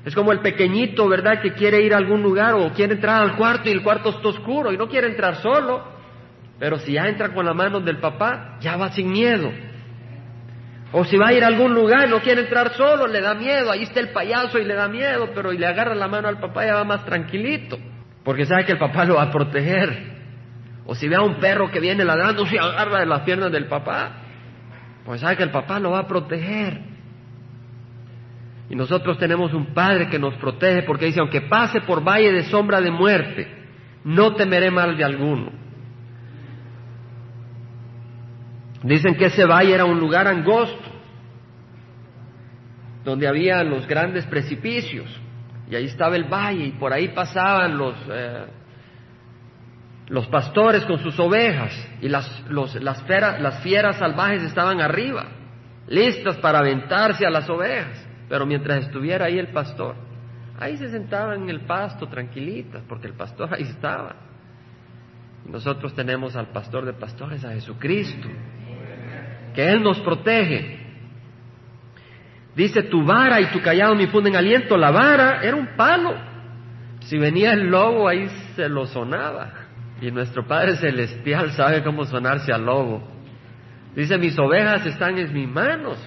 Es 0.05 0.14
como 0.14 0.31
el 0.31 0.38
pequeñito, 0.38 1.09
¿verdad?, 1.09 1.43
que 1.43 1.52
quiere 1.55 1.83
ir 1.83 1.95
a 1.95 1.97
algún 1.97 2.23
lugar 2.23 2.55
o 2.55 2.73
quiere 2.73 2.95
entrar 2.95 3.21
al 3.23 3.35
cuarto 3.35 3.69
y 3.69 3.73
el 3.73 3.83
cuarto 3.83 4.11
está 4.11 4.28
oscuro 4.28 4.73
y 4.73 4.76
no 4.78 4.87
quiere 4.87 5.09
entrar 5.09 5.43
solo. 5.43 5.83
Pero 6.61 6.78
si 6.78 6.93
ya 6.93 7.09
entra 7.09 7.35
con 7.35 7.45
la 7.45 7.55
mano 7.55 7.81
del 7.81 7.99
papá, 7.99 8.59
ya 8.61 8.76
va 8.76 8.93
sin 8.93 9.11
miedo. 9.11 9.50
O 10.99 11.05
si 11.05 11.19
va 11.19 11.29
a 11.29 11.33
ir 11.35 11.45
a 11.45 11.49
algún 11.49 11.75
lugar, 11.75 12.09
no 12.09 12.21
quiere 12.21 12.41
entrar 12.41 12.73
solo, 12.73 13.07
le 13.07 13.21
da 13.21 13.35
miedo, 13.35 13.71
ahí 13.71 13.83
está 13.83 14.00
el 14.00 14.12
payaso 14.12 14.59
y 14.59 14.65
le 14.65 14.73
da 14.73 14.88
miedo, 14.88 15.29
pero 15.35 15.53
y 15.53 15.59
le 15.59 15.67
agarra 15.67 15.95
la 15.95 16.09
mano 16.09 16.26
al 16.26 16.41
papá, 16.41 16.65
ya 16.65 16.73
va 16.73 16.85
más 16.85 17.05
tranquilito, 17.05 17.79
porque 18.25 18.47
sabe 18.47 18.65
que 18.65 18.73
el 18.73 18.79
papá 18.79 19.05
lo 19.05 19.17
va 19.17 19.25
a 19.25 19.31
proteger. 19.31 20.17
O 20.87 20.95
si 20.95 21.07
ve 21.07 21.17
a 21.17 21.21
un 21.21 21.35
perro 21.35 21.71
que 21.71 21.81
viene 21.81 22.03
ladrando, 22.03 22.47
se 22.47 22.59
agarra 22.59 23.00
de 23.00 23.05
las 23.05 23.21
piernas 23.25 23.53
del 23.53 23.67
papá, 23.67 24.23
pues 25.05 25.21
sabe 25.21 25.37
que 25.37 25.43
el 25.43 25.50
papá 25.50 25.79
lo 25.79 25.91
va 25.91 25.99
a 25.99 26.07
proteger. 26.09 26.81
Y 28.71 28.75
nosotros 28.75 29.19
tenemos 29.19 29.53
un 29.53 29.75
Padre 29.75 30.09
que 30.09 30.19
nos 30.19 30.33
protege 30.37 30.83
porque 30.85 31.05
dice, 31.05 31.21
aunque 31.21 31.43
pase 31.43 31.83
por 31.83 32.03
valle 32.03 32.33
de 32.33 32.45
sombra 32.45 32.81
de 32.81 32.91
muerte, 32.91 33.47
no 34.03 34.35
temeré 34.35 34.71
mal 34.71 34.97
de 34.97 35.05
alguno. 35.05 35.65
Dicen 38.87 39.16
que 39.16 39.26
ese 39.26 39.45
valle 39.45 39.75
era 39.75 39.85
un 39.85 39.99
lugar 39.99 40.28
angosto, 40.28 40.90
donde 43.05 43.26
había 43.26 43.64
los 43.64 43.85
grandes 43.87 44.25
precipicios, 44.26 45.09
y 45.69 45.75
ahí 45.75 45.87
estaba 45.87 46.14
el 46.14 46.25
valle, 46.25 46.66
y 46.66 46.73
por 46.73 46.93
ahí 46.93 47.09
pasaban 47.09 47.76
los, 47.76 47.97
eh, 48.09 48.47
los 50.07 50.28
pastores 50.28 50.85
con 50.85 50.99
sus 51.00 51.19
ovejas, 51.19 51.73
y 52.00 52.09
las, 52.09 52.45
las, 52.49 53.02
fieras, 53.02 53.40
las 53.40 53.61
fieras 53.61 53.97
salvajes 53.97 54.43
estaban 54.43 54.81
arriba, 54.81 55.26
listas 55.88 56.37
para 56.37 56.61
aventarse 56.61 57.26
a 57.26 57.31
las 57.31 57.50
ovejas. 57.50 58.07
Pero 58.28 58.47
mientras 58.47 58.85
estuviera 58.85 59.26
ahí 59.26 59.38
el 59.38 59.49
pastor, 59.49 59.97
ahí 60.61 60.76
se 60.76 60.90
sentaban 60.90 61.43
en 61.43 61.50
el 61.50 61.61
pasto 61.62 62.07
tranquilitas, 62.09 62.83
porque 62.88 63.09
el 63.09 63.14
pastor 63.14 63.52
ahí 63.52 63.62
estaba. 63.62 64.14
Nosotros 65.45 65.93
tenemos 65.95 66.37
al 66.37 66.49
pastor 66.49 66.85
de 66.85 66.93
pastores, 66.93 67.45
a 67.45 67.50
Jesucristo, 67.50 68.28
que 69.56 69.68
Él 69.68 69.82
nos 69.82 69.98
protege. 70.00 70.78
Dice, 72.54 72.84
tu 72.84 73.04
vara 73.04 73.40
y 73.40 73.46
tu 73.46 73.60
callado 73.60 73.94
me 73.94 74.04
infunden 74.04 74.36
aliento. 74.36 74.76
La 74.76 74.90
vara 74.90 75.42
era 75.42 75.56
un 75.56 75.76
palo. 75.76 76.14
Si 77.00 77.18
venía 77.18 77.52
el 77.52 77.66
lobo, 77.66 78.06
ahí 78.06 78.28
se 78.54 78.68
lo 78.68 78.86
sonaba. 78.86 79.52
Y 80.00 80.10
nuestro 80.10 80.46
Padre 80.46 80.76
Celestial 80.76 81.52
sabe 81.52 81.82
cómo 81.82 82.04
sonarse 82.04 82.52
al 82.52 82.64
lobo. 82.64 83.02
Dice, 83.94 84.18
mis 84.18 84.38
ovejas 84.38 84.84
están 84.86 85.18
en 85.18 85.32
mis 85.32 85.48
manos. 85.48 85.98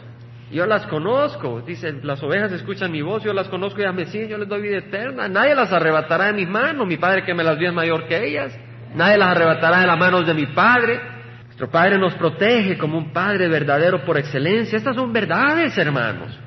Yo 0.51 0.65
las 0.65 0.85
conozco. 0.87 1.61
Dice, 1.61 1.93
las 2.03 2.21
ovejas 2.21 2.51
escuchan 2.51 2.91
mi 2.91 3.01
voz, 3.01 3.23
yo 3.23 3.33
las 3.33 3.47
conozco 3.49 3.81
y 3.81 3.85
a 3.85 3.91
me 3.91 4.05
siguen, 4.05 4.29
yo 4.29 4.37
les 4.37 4.47
doy 4.47 4.61
vida 4.61 4.77
eterna. 4.77 5.27
Nadie 5.27 5.55
las 5.55 5.71
arrebatará 5.73 6.27
de 6.27 6.33
mis 6.33 6.47
manos. 6.47 6.85
Mi 6.87 6.97
Padre 6.97 7.23
que 7.23 7.33
me 7.33 7.43
las 7.43 7.57
dio 7.57 7.69
es 7.69 7.75
mayor 7.75 8.07
que 8.07 8.27
ellas. 8.27 8.55
Nadie 8.95 9.17
las 9.17 9.29
arrebatará 9.29 9.81
de 9.81 9.87
las 9.87 9.97
manos 9.97 10.25
de 10.25 10.33
mi 10.33 10.47
Padre. 10.47 11.18
Nuestro 11.59 11.77
Padre 11.77 11.97
nos 11.97 12.13
protege 12.13 12.77
como 12.77 12.97
un 12.97 13.11
Padre 13.11 13.49
verdadero 13.49 14.05
por 14.05 14.17
excelencia. 14.17 14.77
Estas 14.77 14.95
son 14.95 15.11
verdades, 15.11 15.77
hermanos. 15.77 16.39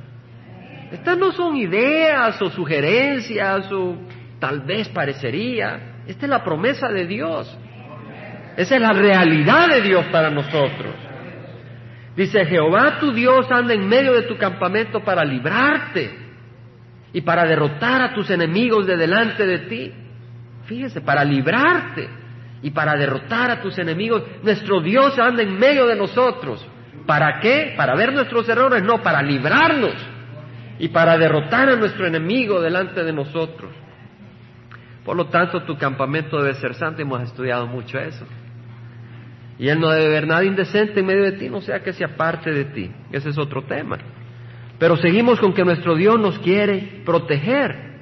Estas 0.91 1.19
no 1.19 1.33
son 1.33 1.55
ideas 1.55 2.41
o 2.41 2.49
sugerencias 2.49 3.71
o 3.71 3.95
tal 4.39 4.61
vez 4.61 4.89
parecería. 4.89 5.99
Esta 6.07 6.25
es 6.25 6.31
la 6.31 6.43
promesa 6.43 6.89
de 6.89 7.07
Dios. 7.07 7.59
Esa 8.57 8.75
es 8.75 8.81
la 8.81 8.95
realidad 8.95 9.69
de 9.69 9.83
Dios 9.83 10.07
para 10.07 10.31
nosotros. 10.31 10.95
Dice, 12.17 12.47
Jehová 12.47 12.99
tu 12.99 13.13
Dios 13.13 13.47
anda 13.51 13.75
en 13.75 13.87
medio 13.87 14.15
de 14.15 14.23
tu 14.23 14.39
campamento 14.39 15.05
para 15.05 15.27
librarte 15.27 16.11
y 17.13 17.21
para 17.21 17.45
derrotar 17.45 18.01
a 18.01 18.15
tus 18.15 18.31
enemigos 18.31 18.87
de 18.87 18.97
delante 18.97 19.45
de 19.47 19.59
ti. 19.59 19.93
Fíjese, 20.65 21.03
para 21.03 21.23
librarte 21.23 22.22
y 22.63 22.71
para 22.71 22.97
derrotar 22.97 23.51
a 23.51 23.61
tus 23.61 23.77
enemigos. 23.79 24.23
Nuestro 24.43 24.81
Dios 24.81 25.19
anda 25.19 25.43
en 25.43 25.59
medio 25.59 25.87
de 25.87 25.97
nosotros. 25.97 26.65
¿Para 27.07 27.41
qué? 27.41 27.75
¿Para 27.77 27.97
ver 27.97 28.13
nuestros 28.13 28.49
errores? 28.49 28.83
No, 28.83 29.03
para 29.03 29.23
librarnos 29.23 29.95
y 30.79 30.89
para 30.89 31.19
derrotar 31.19 31.69
a 31.69 31.77
nuestro 31.77 32.07
enemigo 32.07 32.61
delante 32.61 33.03
de 33.03 33.13
nosotros. 33.13 33.71
Por 35.05 35.17
lo 35.17 35.27
tanto, 35.27 35.63
tu 35.63 35.77
campamento 35.77 36.41
debe 36.41 36.55
ser 36.55 36.75
santo. 36.75 37.03
Hemos 37.03 37.23
estudiado 37.23 37.67
mucho 37.67 37.99
eso. 37.99 38.25
Y 39.59 39.69
Él 39.69 39.81
no 39.81 39.91
debe 39.91 40.09
ver 40.09 40.27
nada 40.27 40.45
indecente 40.45 41.01
en 41.01 41.07
medio 41.07 41.25
de 41.25 41.33
ti, 41.33 41.49
no 41.49 41.61
sea 41.61 41.83
que 41.83 41.93
sea 41.93 42.17
parte 42.17 42.51
de 42.53 42.67
ti. 42.67 42.91
Ese 43.11 43.31
es 43.31 43.39
otro 43.39 43.65
tema. 43.65 43.99
Pero 44.79 44.97
seguimos 44.97 45.39
con 45.41 45.53
que 45.53 45.65
nuestro 45.65 45.95
Dios 45.95 46.19
nos 46.19 46.39
quiere 46.39 47.03
proteger. 47.05 47.93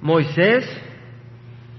Moisés 0.00 0.66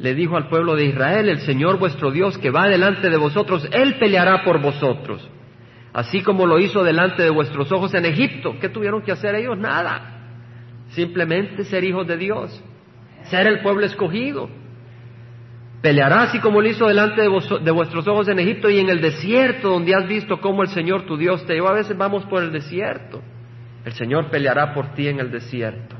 le 0.01 0.15
dijo 0.15 0.35
al 0.35 0.47
pueblo 0.47 0.75
de 0.75 0.85
Israel, 0.85 1.29
el 1.29 1.41
Señor 1.41 1.77
vuestro 1.77 2.09
Dios 2.09 2.35
que 2.39 2.49
va 2.49 2.67
delante 2.67 3.11
de 3.11 3.17
vosotros, 3.17 3.67
Él 3.71 3.99
peleará 3.99 4.43
por 4.43 4.59
vosotros. 4.59 5.29
Así 5.93 6.23
como 6.23 6.47
lo 6.47 6.57
hizo 6.57 6.83
delante 6.83 7.21
de 7.21 7.29
vuestros 7.29 7.71
ojos 7.71 7.93
en 7.93 8.05
Egipto. 8.05 8.55
¿Qué 8.59 8.69
tuvieron 8.69 9.03
que 9.03 9.11
hacer 9.11 9.35
ellos? 9.35 9.59
Nada. 9.59 10.23
Simplemente 10.89 11.65
ser 11.65 11.83
hijos 11.83 12.07
de 12.07 12.17
Dios. 12.17 12.63
Ser 13.25 13.45
el 13.45 13.59
pueblo 13.59 13.85
escogido. 13.85 14.49
Peleará 15.83 16.23
así 16.23 16.39
como 16.39 16.61
lo 16.61 16.67
hizo 16.67 16.87
delante 16.87 17.21
de, 17.21 17.71
vuestros 17.71 18.07
ojos 18.07 18.27
en 18.27 18.39
Egipto 18.39 18.71
y 18.71 18.79
en 18.79 18.89
el 18.89 19.01
desierto, 19.01 19.69
donde 19.69 19.93
has 19.93 20.07
visto 20.07 20.39
cómo 20.39 20.63
el 20.63 20.69
Señor 20.69 21.05
tu 21.05 21.15
Dios 21.15 21.45
te 21.45 21.53
llevó. 21.53 21.69
A 21.69 21.73
veces 21.73 21.95
vamos 21.95 22.25
por 22.25 22.41
el 22.41 22.51
desierto. 22.51 23.21
El 23.85 23.93
Señor 23.93 24.31
peleará 24.31 24.73
por 24.73 24.93
ti 24.95 25.07
en 25.07 25.19
el 25.19 25.29
desierto. 25.29 25.95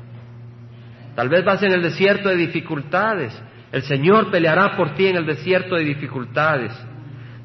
Tal 1.14 1.28
vez 1.28 1.44
vas 1.44 1.62
en 1.62 1.72
el 1.72 1.82
desierto 1.82 2.30
de 2.30 2.36
dificultades. 2.36 3.40
El 3.72 3.82
Señor 3.82 4.30
peleará 4.30 4.76
por 4.76 4.94
ti 4.94 5.06
en 5.06 5.16
el 5.16 5.24
desierto 5.24 5.76
de 5.76 5.84
dificultades. 5.84 6.72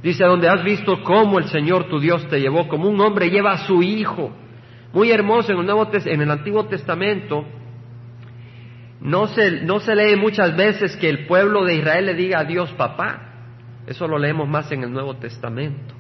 Dice, 0.04 0.26
donde 0.26 0.50
has 0.50 0.64
visto 0.64 1.02
cómo 1.04 1.40
el 1.40 1.46
Señor 1.46 1.86
tu 1.86 2.00
Dios 2.00 2.28
te 2.28 2.40
llevó, 2.40 2.68
como 2.68 2.90
un 2.90 3.00
hombre 3.00 3.30
lleva 3.30 3.52
a 3.52 3.66
su 3.66 3.82
hijo. 3.82 4.32
Muy 4.94 5.12
hermoso 5.12 5.54
en 5.54 5.60
el, 5.60 5.66
Nuevo, 5.66 5.90
en 5.94 6.22
el 6.22 6.30
Antiguo 6.30 6.66
Testamento. 6.66 7.46
No 9.00 9.28
se, 9.28 9.62
no 9.62 9.80
se 9.80 9.96
lee 9.96 10.18
muchas 10.18 10.56
veces 10.56 10.98
que 10.98 11.10
el 11.10 11.28
pueblo 11.28 11.64
de 11.64 11.76
Israel 11.76 12.06
le 12.06 12.14
diga 12.14 12.40
a 12.40 12.44
Dios 12.44 12.72
papá. 12.74 13.24
Eso 13.88 14.06
lo 14.08 14.20
leemos 14.20 14.50
más 14.50 14.70
en 14.72 14.84
el 14.84 14.92
Nuevo 14.92 15.16
Testamento. 15.16 15.94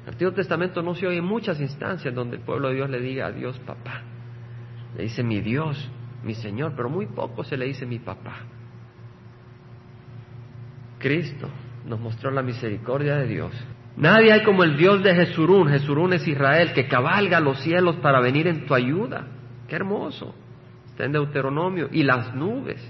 En 0.00 0.08
el 0.08 0.12
Antiguo 0.14 0.32
Testamento 0.32 0.82
no 0.82 0.94
se 0.94 1.06
oye 1.06 1.20
muchas 1.20 1.60
instancias 1.60 2.14
donde 2.14 2.36
el 2.36 2.42
pueblo 2.42 2.68
de 2.68 2.76
Dios 2.76 2.90
le 2.90 3.00
diga 3.00 3.26
a 3.26 3.32
Dios 3.32 3.58
papá. 3.60 4.02
Le 4.96 5.04
dice 5.04 5.22
mi 5.22 5.40
Dios, 5.40 5.90
mi 6.22 6.34
Señor, 6.34 6.72
pero 6.74 6.88
muy 6.88 7.06
poco 7.06 7.44
se 7.44 7.56
le 7.56 7.66
dice 7.66 7.84
mi 7.84 7.98
papá. 7.98 8.46
Cristo 11.02 11.48
nos 11.84 12.00
mostró 12.00 12.30
la 12.30 12.42
misericordia 12.42 13.16
de 13.16 13.26
Dios. 13.26 13.52
Nadie 13.96 14.32
hay 14.32 14.42
como 14.42 14.64
el 14.64 14.76
Dios 14.76 15.02
de 15.02 15.14
Jesurún. 15.14 15.68
Jesurún 15.68 16.14
es 16.14 16.26
Israel, 16.26 16.72
que 16.72 16.88
cabalga 16.88 17.40
los 17.40 17.58
cielos 17.60 17.96
para 17.96 18.20
venir 18.20 18.46
en 18.46 18.64
tu 18.64 18.74
ayuda. 18.74 19.26
Qué 19.68 19.76
hermoso. 19.76 20.34
Está 20.86 21.04
en 21.04 21.12
Deuteronomio. 21.12 21.88
Y 21.92 22.02
las 22.02 22.34
nubes 22.34 22.80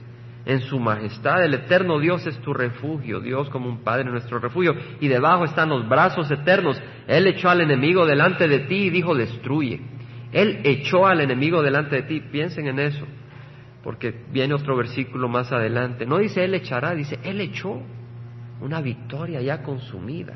en 0.45 0.61
su 0.61 0.79
majestad. 0.79 1.45
El 1.45 1.55
eterno 1.55 1.99
Dios 1.99 2.25
es 2.27 2.39
tu 2.39 2.55
refugio. 2.55 3.21
Dios 3.21 3.49
como 3.51 3.69
un 3.69 3.83
Padre 3.83 4.05
nuestro 4.05 4.39
refugio. 4.39 4.77
Y 5.01 5.09
debajo 5.09 5.45
están 5.45 5.71
los 5.71 5.89
brazos 5.89 6.31
eternos. 6.31 6.81
Él 7.09 7.27
echó 7.27 7.49
al 7.49 7.63
enemigo 7.63 8.07
delante 8.07 8.47
de 8.47 8.61
ti 8.61 8.85
y 8.85 8.91
dijo, 8.91 9.15
destruye. 9.15 9.81
Él 10.31 10.61
echó 10.63 11.07
al 11.07 11.21
enemigo 11.21 11.63
delante 11.63 11.97
de 11.97 12.03
ti. 12.03 12.21
Piensen 12.21 12.69
en 12.69 12.79
eso. 12.79 13.05
Porque 13.83 14.15
viene 14.31 14.55
otro 14.55 14.77
versículo 14.77 15.29
más 15.29 15.51
adelante. 15.51 16.07
No 16.07 16.19
dice 16.19 16.45
Él 16.45 16.55
echará, 16.55 16.95
dice 16.95 17.19
Él 17.25 17.41
echó 17.41 17.83
una 18.63 18.81
victoria 18.81 19.41
ya 19.41 19.63
consumida. 19.63 20.35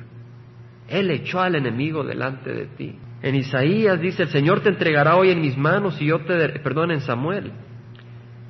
Él 0.89 1.11
echó 1.11 1.41
al 1.41 1.55
enemigo 1.55 2.05
delante 2.05 2.53
de 2.53 2.67
ti. 2.67 2.99
En 3.23 3.35
Isaías 3.35 4.01
dice, 4.01 4.25
el 4.25 4.29
Señor 4.29 4.61
te 4.61 4.69
entregará 4.69 5.17
hoy 5.17 5.31
en 5.31 5.41
mis 5.41 5.57
manos 5.57 6.01
y 6.01 6.07
yo 6.07 6.21
te... 6.21 6.61
Perdón, 6.61 6.91
en 6.91 7.01
Samuel. 7.01 7.53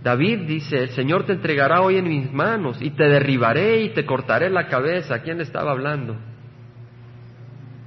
David 0.03 0.41
dice, 0.47 0.79
el 0.79 0.91
Señor 0.91 1.25
te 1.25 1.33
entregará 1.33 1.83
hoy 1.83 1.97
en 1.97 2.09
mis 2.09 2.33
manos 2.33 2.81
y 2.81 2.91
te 2.91 3.05
derribaré 3.05 3.83
y 3.83 3.89
te 3.91 4.05
cortaré 4.05 4.51
la 4.51 4.67
cabeza. 4.69 5.17
¿A 5.17 5.19
quién 5.21 5.39
le 5.39 5.45
estaba 5.45 5.73
hablando? 5.73 6.17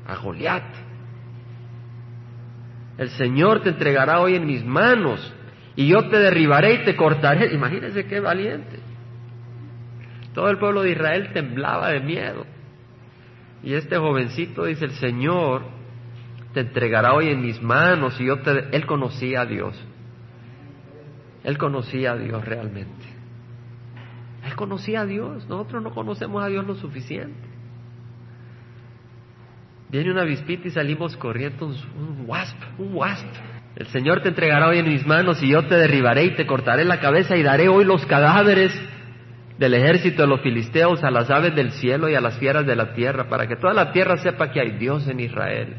A 0.07 0.15
Goliat. 0.15 0.63
El 2.97 3.09
Señor 3.11 3.61
te 3.61 3.69
entregará 3.69 4.19
hoy 4.19 4.35
en 4.35 4.45
mis 4.45 4.65
manos 4.65 5.33
y 5.75 5.87
yo 5.87 6.09
te 6.09 6.17
derribaré 6.17 6.73
y 6.73 6.85
te 6.85 6.95
cortaré. 6.95 7.53
Imagínense 7.53 8.05
qué 8.05 8.19
valiente. 8.19 8.88
Todo 10.33 10.49
el 10.49 10.57
pueblo 10.57 10.83
de 10.83 10.91
Israel 10.91 11.31
temblaba 11.33 11.89
de 11.89 11.99
miedo. 12.01 12.45
Y 13.63 13.73
este 13.73 13.97
jovencito 13.97 14.65
dice, 14.65 14.85
el 14.85 14.91
Señor 14.91 15.63
te 16.53 16.61
entregará 16.61 17.13
hoy 17.13 17.29
en 17.29 17.41
mis 17.41 17.61
manos 17.61 18.19
y 18.19 18.25
yo 18.25 18.39
te... 18.39 18.69
Él 18.71 18.85
conocía 18.85 19.41
a 19.41 19.45
Dios. 19.45 19.75
Él 21.43 21.57
conocía 21.57 22.13
a 22.13 22.17
Dios 22.17 22.43
realmente. 22.45 23.05
Él 24.45 24.55
conocía 24.55 25.01
a 25.01 25.05
Dios. 25.05 25.47
Nosotros 25.47 25.83
no 25.83 25.91
conocemos 25.91 26.43
a 26.43 26.47
Dios 26.47 26.65
lo 26.65 26.75
suficiente. 26.75 27.47
Viene 29.89 30.11
una 30.11 30.21
avispita 30.21 30.67
y 30.67 30.71
salimos 30.71 31.17
corriendo, 31.17 31.65
un 31.65 32.25
wasp, 32.27 32.57
un 32.77 32.93
wasp. 32.93 33.27
El 33.75 33.87
Señor 33.87 34.21
te 34.21 34.29
entregará 34.29 34.67
hoy 34.67 34.79
en 34.79 34.87
mis 34.87 35.05
manos 35.05 35.41
y 35.41 35.49
yo 35.49 35.65
te 35.65 35.75
derribaré 35.75 36.25
y 36.25 36.35
te 36.35 36.45
cortaré 36.45 36.85
la 36.85 36.99
cabeza 36.99 37.35
y 37.35 37.43
daré 37.43 37.69
hoy 37.69 37.85
los 37.85 38.05
cadáveres 38.05 38.71
del 39.59 39.73
ejército 39.73 40.23
de 40.23 40.27
los 40.27 40.41
filisteos 40.41 41.03
a 41.03 41.11
las 41.11 41.29
aves 41.29 41.53
del 41.53 41.71
cielo 41.73 42.09
y 42.09 42.15
a 42.15 42.21
las 42.21 42.37
fieras 42.39 42.65
de 42.65 42.75
la 42.75 42.93
tierra, 42.93 43.27
para 43.29 43.45
que 43.45 43.57
toda 43.57 43.73
la 43.73 43.91
tierra 43.91 44.17
sepa 44.17 44.51
que 44.51 44.61
hay 44.61 44.71
Dios 44.71 45.07
en 45.07 45.19
Israel. 45.19 45.75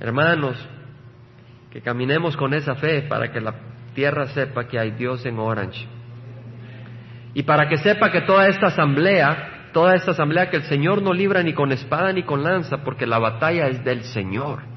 Hermanos, 0.00 0.56
que 1.70 1.80
caminemos 1.80 2.36
con 2.36 2.52
esa 2.52 2.74
fe 2.74 3.02
para 3.02 3.30
que 3.30 3.40
la 3.40 3.54
tierra 3.94 4.26
sepa 4.26 4.66
que 4.66 4.78
hay 4.78 4.90
Dios 4.90 5.24
en 5.24 5.38
Orange. 5.38 5.86
Y 7.32 7.44
para 7.44 7.68
que 7.68 7.78
sepa 7.78 8.10
que 8.10 8.22
toda 8.22 8.48
esta 8.48 8.66
asamblea, 8.66 9.68
toda 9.72 9.94
esta 9.94 10.10
asamblea 10.10 10.50
que 10.50 10.56
el 10.56 10.64
Señor 10.64 11.00
no 11.00 11.14
libra 11.14 11.42
ni 11.42 11.54
con 11.54 11.72
espada 11.72 12.12
ni 12.12 12.24
con 12.24 12.42
lanza, 12.42 12.82
porque 12.84 13.06
la 13.06 13.18
batalla 13.18 13.68
es 13.68 13.82
del 13.84 14.02
Señor 14.02 14.72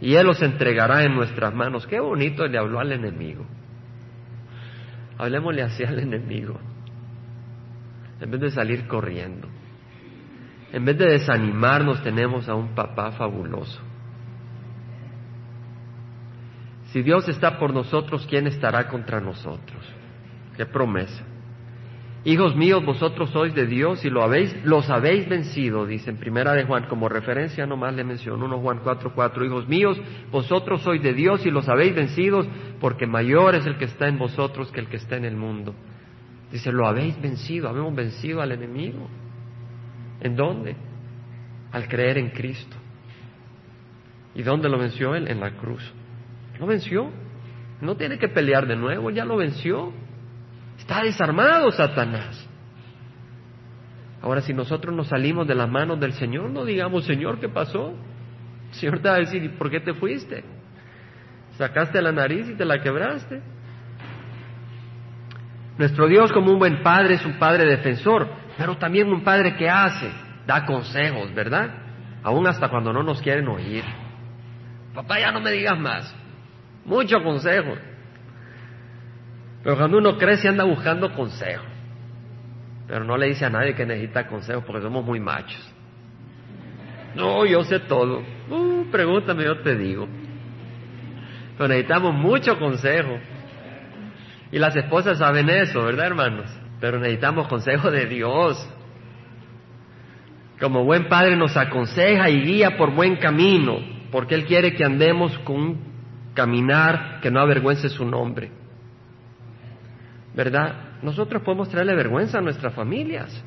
y 0.00 0.14
Él 0.14 0.26
los 0.26 0.40
entregará 0.42 1.02
en 1.02 1.14
nuestras 1.14 1.52
manos. 1.54 1.86
Qué 1.86 1.98
bonito 1.98 2.46
le 2.46 2.58
habló 2.58 2.78
al 2.78 2.92
enemigo. 2.92 3.44
Hablemosle 5.18 5.62
así 5.62 5.82
al 5.82 5.98
enemigo. 5.98 6.60
En 8.20 8.30
vez 8.30 8.40
de 8.40 8.50
salir 8.50 8.86
corriendo. 8.86 9.48
En 10.72 10.84
vez 10.84 10.98
de 10.98 11.06
desanimarnos, 11.06 12.02
tenemos 12.02 12.48
a 12.48 12.54
un 12.54 12.74
papá 12.74 13.12
fabuloso. 13.12 13.80
Si 16.92 17.02
Dios 17.02 17.28
está 17.28 17.58
por 17.58 17.72
nosotros, 17.72 18.26
¿quién 18.28 18.46
estará 18.46 18.88
contra 18.88 19.20
nosotros? 19.20 19.82
Qué 20.56 20.66
promesa. 20.66 21.24
Hijos 22.24 22.56
míos, 22.56 22.84
vosotros 22.84 23.30
sois 23.30 23.54
de 23.54 23.66
Dios 23.66 24.04
y 24.04 24.10
lo 24.10 24.22
habéis, 24.22 24.54
los 24.64 24.90
habéis 24.90 25.28
vencido, 25.28 25.86
dice 25.86 26.10
en 26.10 26.16
primera 26.16 26.52
de 26.52 26.64
Juan, 26.64 26.86
como 26.88 27.08
referencia 27.08 27.64
nomás 27.64 27.94
le 27.94 28.04
menciono, 28.04 28.44
1 28.44 28.58
Juan 28.58 28.80
4, 28.82 29.12
4, 29.14 29.44
hijos 29.44 29.68
míos, 29.68 30.00
vosotros 30.32 30.82
sois 30.82 31.00
de 31.02 31.14
Dios 31.14 31.46
y 31.46 31.50
los 31.50 31.68
habéis 31.68 31.94
vencido, 31.94 32.44
porque 32.80 33.06
mayor 33.06 33.54
es 33.54 33.64
el 33.66 33.78
que 33.78 33.84
está 33.84 34.08
en 34.08 34.18
vosotros 34.18 34.70
que 34.72 34.80
el 34.80 34.88
que 34.88 34.96
está 34.96 35.16
en 35.16 35.24
el 35.24 35.36
mundo. 35.36 35.74
Dice, 36.50 36.72
lo 36.72 36.86
habéis 36.86 37.20
vencido, 37.20 37.68
habemos 37.68 37.94
vencido 37.94 38.40
al 38.40 38.52
enemigo. 38.52 39.08
¿En 40.20 40.34
dónde? 40.34 40.76
Al 41.72 41.86
creer 41.88 42.18
en 42.18 42.30
Cristo. 42.30 42.76
¿Y 44.34 44.42
dónde 44.42 44.68
lo 44.68 44.78
venció 44.78 45.14
él? 45.14 45.28
En 45.28 45.40
la 45.40 45.50
cruz. 45.52 45.82
Lo 46.58 46.66
venció. 46.66 47.10
No 47.80 47.96
tiene 47.96 48.18
que 48.18 48.28
pelear 48.28 48.66
de 48.66 48.76
nuevo, 48.76 49.10
ya 49.10 49.24
lo 49.24 49.36
venció. 49.36 49.92
Está 50.78 51.02
desarmado 51.02 51.70
Satanás. 51.70 52.48
Ahora, 54.20 54.40
si 54.40 54.52
nosotros 54.52 54.94
nos 54.94 55.08
salimos 55.08 55.46
de 55.46 55.54
las 55.54 55.68
manos 55.68 56.00
del 56.00 56.12
Señor, 56.14 56.50
no 56.50 56.64
digamos, 56.64 57.04
Señor, 57.04 57.38
¿qué 57.38 57.48
pasó? 57.48 57.94
El 58.70 58.74
Señor 58.74 58.98
te 59.00 59.08
va 59.08 59.16
a 59.16 59.18
decir, 59.18 59.56
¿por 59.56 59.70
qué 59.70 59.80
te 59.80 59.94
fuiste? 59.94 60.42
Sacaste 61.56 62.02
la 62.02 62.12
nariz 62.12 62.48
y 62.48 62.54
te 62.54 62.64
la 62.64 62.80
quebraste. 62.82 63.40
Nuestro 65.78 66.08
Dios 66.08 66.32
como 66.32 66.52
un 66.52 66.58
buen 66.58 66.82
padre 66.82 67.14
es 67.14 67.24
un 67.24 67.38
padre 67.38 67.64
defensor, 67.64 68.28
pero 68.56 68.76
también 68.76 69.08
un 69.12 69.22
padre 69.22 69.56
que 69.56 69.70
hace, 69.70 70.10
da 70.44 70.66
consejos, 70.66 71.32
¿verdad? 71.32 71.70
Aún 72.24 72.46
hasta 72.48 72.68
cuando 72.68 72.92
no 72.92 73.04
nos 73.04 73.22
quieren 73.22 73.46
oír. 73.46 73.84
Papá, 74.92 75.20
ya 75.20 75.30
no 75.30 75.40
me 75.40 75.52
digas 75.52 75.78
más. 75.78 76.12
Mucho 76.84 77.22
consejo. 77.22 77.74
Pero 79.62 79.76
cuando 79.76 79.98
uno 79.98 80.18
crece 80.18 80.48
anda 80.48 80.64
buscando 80.64 81.12
consejo. 81.12 81.64
Pero 82.88 83.04
no 83.04 83.16
le 83.16 83.26
dice 83.26 83.44
a 83.44 83.50
nadie 83.50 83.74
que 83.74 83.86
necesita 83.86 84.26
consejo 84.26 84.62
porque 84.66 84.82
somos 84.82 85.04
muy 85.04 85.20
machos. 85.20 85.74
No, 87.14 87.44
yo 87.46 87.62
sé 87.62 87.80
todo. 87.80 88.22
Uh, 88.50 88.86
pregúntame, 88.90 89.44
yo 89.44 89.60
te 89.60 89.76
digo. 89.76 90.08
Pero 91.56 91.68
necesitamos 91.68 92.14
mucho 92.14 92.58
consejo. 92.58 93.18
Y 94.50 94.58
las 94.58 94.74
esposas 94.76 95.18
saben 95.18 95.50
eso, 95.50 95.82
¿verdad, 95.82 96.06
hermanos? 96.06 96.50
Pero 96.80 96.98
necesitamos 96.98 97.48
consejo 97.48 97.90
de 97.90 98.06
Dios. 98.06 98.68
Como 100.60 100.84
buen 100.84 101.08
padre 101.08 101.36
nos 101.36 101.56
aconseja 101.56 102.30
y 102.30 102.42
guía 102.42 102.76
por 102.76 102.94
buen 102.94 103.16
camino, 103.16 103.78
porque 104.10 104.34
Él 104.34 104.44
quiere 104.44 104.74
que 104.74 104.84
andemos 104.84 105.36
con 105.40 105.56
un 105.56 105.88
caminar 106.34 107.20
que 107.20 107.30
no 107.30 107.40
avergüence 107.40 107.88
su 107.88 108.04
nombre. 108.04 108.50
¿verdad? 110.38 111.00
Nosotros 111.02 111.42
podemos 111.42 111.68
traerle 111.68 111.96
vergüenza 111.96 112.38
a 112.38 112.40
nuestras 112.40 112.72
familias, 112.72 113.42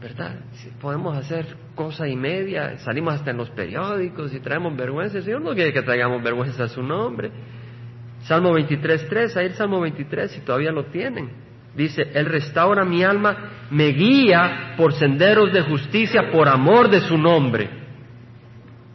¿verdad? 0.00 0.36
podemos 0.80 1.14
hacer 1.18 1.54
cosa 1.74 2.08
y 2.08 2.16
media, 2.16 2.78
salimos 2.78 3.12
hasta 3.12 3.30
en 3.30 3.36
los 3.36 3.50
periódicos 3.50 4.32
y 4.32 4.40
traemos 4.40 4.74
vergüenza. 4.74 5.18
El 5.18 5.24
Señor 5.24 5.42
no 5.42 5.52
quiere 5.52 5.74
que 5.74 5.82
traigamos 5.82 6.22
vergüenza 6.22 6.64
a 6.64 6.68
su 6.68 6.82
nombre. 6.82 7.30
Salmo 8.24 8.52
23.3, 8.58 9.36
ahí 9.36 9.46
el 9.46 9.54
Salmo 9.54 9.80
23, 9.80 10.30
si 10.30 10.40
todavía 10.40 10.72
lo 10.72 10.86
tienen. 10.86 11.30
Dice, 11.74 12.02
Él 12.14 12.26
restaura 12.26 12.84
mi 12.84 13.02
alma, 13.02 13.66
me 13.70 13.88
guía 13.88 14.74
por 14.76 14.92
senderos 14.94 15.52
de 15.52 15.62
justicia 15.62 16.30
por 16.30 16.48
amor 16.48 16.88
de 16.88 17.00
su 17.00 17.18
nombre. 17.18 17.68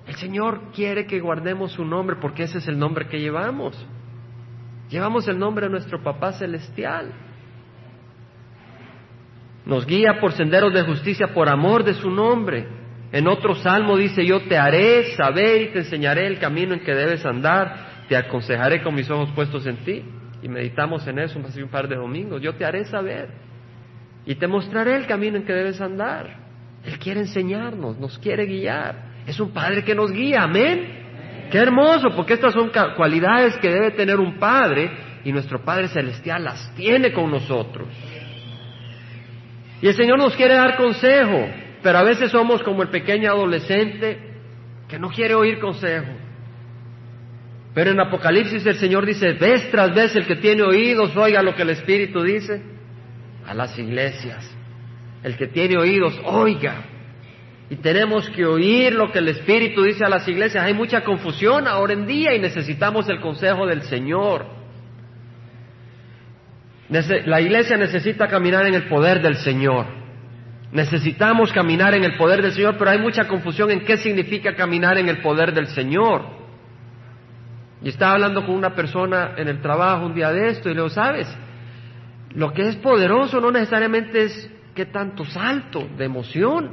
El 0.08 0.16
Señor 0.16 0.72
quiere 0.74 1.06
que 1.06 1.20
guardemos 1.20 1.74
su 1.74 1.86
nombre 1.86 2.16
porque 2.20 2.44
ese 2.44 2.58
es 2.58 2.68
el 2.68 2.80
nombre 2.80 3.08
que 3.08 3.20
llevamos. 3.20 3.86
Llevamos 4.90 5.28
el 5.28 5.38
nombre 5.38 5.68
de 5.68 5.72
nuestro 5.72 6.02
Papá 6.02 6.32
Celestial. 6.34 7.12
Nos 9.66 9.86
guía 9.86 10.20
por 10.20 10.32
senderos 10.32 10.74
de 10.74 10.82
justicia 10.82 11.28
por 11.28 11.48
amor 11.48 11.84
de 11.84 11.94
su 11.94 12.10
nombre. 12.10 12.68
En 13.12 13.28
otro 13.28 13.54
salmo 13.56 13.98
dice, 13.98 14.26
yo 14.26 14.42
te 14.48 14.58
haré 14.58 15.16
saber 15.16 15.62
y 15.62 15.68
te 15.74 15.80
enseñaré 15.80 16.26
el 16.26 16.40
camino 16.40 16.74
en 16.74 16.80
que 16.80 16.96
debes 16.96 17.24
andar, 17.26 17.89
te 18.10 18.18
aconsejaré 18.18 18.82
con 18.82 18.96
mis 18.96 19.10
ojos 19.10 19.30
puestos 19.36 19.66
en 19.68 19.78
ti. 19.78 20.04
Y 20.42 20.50
meditamos 20.50 21.06
en 21.08 21.20
eso 21.20 21.40
hace 21.46 21.62
un 21.64 21.70
par 21.70 21.88
de 21.88 21.96
domingos. 21.96 22.42
Yo 22.42 22.56
te 22.56 22.66
haré 22.66 22.86
saber 22.86 23.30
y 24.26 24.36
te 24.36 24.48
mostraré 24.48 24.96
el 24.96 25.06
camino 25.06 25.38
en 25.38 25.46
que 25.46 25.54
debes 25.54 25.80
andar. 25.80 26.38
Él 26.84 26.98
quiere 26.98 27.22
enseñarnos, 27.22 28.00
nos 28.00 28.18
quiere 28.20 28.46
guiar. 28.46 29.10
Es 29.28 29.40
un 29.40 29.52
Padre 29.52 29.84
que 29.84 29.94
nos 29.94 30.12
guía, 30.12 30.44
amén. 30.44 31.00
Qué 31.52 31.58
hermoso, 31.58 32.10
porque 32.16 32.34
estas 32.34 32.54
son 32.54 32.72
cualidades 32.96 33.58
que 33.58 33.70
debe 33.70 33.92
tener 33.92 34.20
un 34.20 34.38
padre 34.38 34.92
y 35.24 35.32
nuestro 35.32 35.64
Padre 35.64 35.88
Celestial 35.88 36.44
las 36.44 36.74
tiene 36.76 37.12
con 37.12 37.32
nosotros. 37.32 37.88
Y 39.82 39.88
el 39.88 39.96
Señor 39.96 40.20
nos 40.20 40.36
quiere 40.36 40.54
dar 40.54 40.78
consejo, 40.78 41.50
pero 41.82 41.98
a 41.98 42.04
veces 42.04 42.32
somos 42.32 42.62
como 42.62 42.84
el 42.84 42.90
pequeño 42.90 43.32
adolescente 43.32 44.20
que 44.88 45.00
no 45.00 45.10
quiere 45.10 45.34
oír 45.34 45.60
consejo. 45.60 46.12
Pero 47.74 47.92
en 47.92 48.00
Apocalipsis 48.00 48.66
el 48.66 48.76
Señor 48.76 49.06
dice, 49.06 49.34
vez 49.34 49.70
tras 49.70 49.94
vez 49.94 50.16
el 50.16 50.26
que 50.26 50.38
tiene 50.38 50.64
oídos, 50.64 51.16
oiga 51.16 51.44
lo 51.44 51.56
que 51.56 51.62
el 51.62 51.70
Espíritu 51.70 52.24
dice 52.24 52.62
a 53.46 53.54
las 53.54 53.78
iglesias. 53.78 54.50
El 55.24 55.36
que 55.38 55.48
tiene 55.48 55.78
oídos, 55.78 56.20
oiga. 56.26 56.86
Y 57.70 57.76
tenemos 57.76 58.28
que 58.32 58.46
oír 58.46 58.94
lo 58.96 59.12
que 59.12 59.20
el 59.20 59.28
Espíritu 59.28 59.84
dice 59.84 60.04
a 60.04 60.10
las 60.10 60.28
iglesias. 60.28 60.64
Hay 60.64 60.74
mucha 60.74 61.04
confusión 61.04 61.68
ahora 61.68 61.94
en 61.94 62.08
día 62.08 62.34
y 62.34 62.40
necesitamos 62.40 63.08
el 63.10 63.22
consejo 63.22 63.68
del 63.68 63.84
Señor. 63.84 64.46
La 66.90 67.40
iglesia 67.40 67.78
necesita 67.78 68.28
caminar 68.28 68.66
en 68.66 68.74
el 68.74 68.88
poder 68.88 69.22
del 69.22 69.36
Señor. 69.36 69.86
Necesitamos 70.72 71.52
caminar 71.52 71.94
en 71.94 72.04
el 72.04 72.18
poder 72.18 72.42
del 72.42 72.54
Señor, 72.54 72.78
pero 72.80 72.90
hay 72.90 72.98
mucha 72.98 73.28
confusión 73.28 73.70
en 73.70 73.86
qué 73.86 73.98
significa 73.98 74.56
caminar 74.56 74.98
en 74.98 75.08
el 75.08 75.22
poder 75.22 75.54
del 75.54 75.68
Señor. 75.68 76.39
Y 77.82 77.90
estaba 77.90 78.14
hablando 78.14 78.46
con 78.46 78.56
una 78.56 78.76
persona 78.76 79.34
en 79.38 79.48
el 79.48 79.62
trabajo 79.62 80.06
un 80.06 80.14
día 80.14 80.32
de 80.32 80.50
esto 80.50 80.70
y 80.70 80.74
le 80.74 80.82
digo, 80.82 80.90
¿sabes? 80.90 81.28
Lo 82.32 82.54
que 82.54 82.68
es 82.68 82.76
poderoso 82.76 83.40
no 83.40 83.52
necesariamente 83.52 84.24
es 84.24 84.52
qué 84.76 84.86
tanto 84.86 85.26
salto 85.26 85.88
de 85.98 86.06
emoción. 86.06 86.72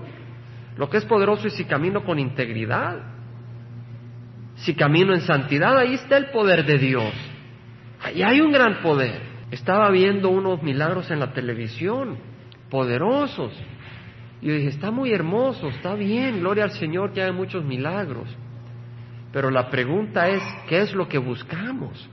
Lo 0.77 0.91
que 0.91 0.99
es 0.99 1.05
poderoso 1.05 1.47
es 1.47 1.55
si 1.55 1.65
camino 1.65 2.05
con 2.05 2.19
integridad, 2.19 2.99
si 4.57 4.75
camino 4.75 5.15
en 5.15 5.21
santidad, 5.21 5.79
ahí 5.79 5.95
está 5.95 6.17
el 6.17 6.27
poder 6.27 6.65
de 6.65 6.79
Dios. 6.79 7.13
Ahí 8.03 8.23
hay 8.23 8.41
un 8.41 8.53
gran 8.53 8.83
poder. 8.83 9.21
Estaba 9.51 9.91
viendo 9.91 10.29
unos 10.29 10.63
milagros 10.63 11.11
en 11.11 11.21
la 11.21 11.33
televisión, 11.33 12.19
poderosos. 12.69 13.53
Y 14.43 14.49
yo 14.49 14.55
dije, 14.55 14.69
está 14.69 14.91
muy 14.91 15.13
hermoso, 15.13 15.69
está 15.69 15.95
bien, 15.95 16.41
gloria 16.41 16.65
al 16.65 16.73
Señor 16.73 17.13
que 17.13 17.23
hay 17.23 17.33
muchos 17.33 17.65
milagros. 17.65 18.29
Pero 19.37 19.51
la 19.51 19.69
pregunta 19.69 20.29
es, 20.29 20.43
¿qué 20.67 20.81
es 20.81 20.95
lo 20.95 21.07
que 21.07 21.19
buscamos? 21.19 22.09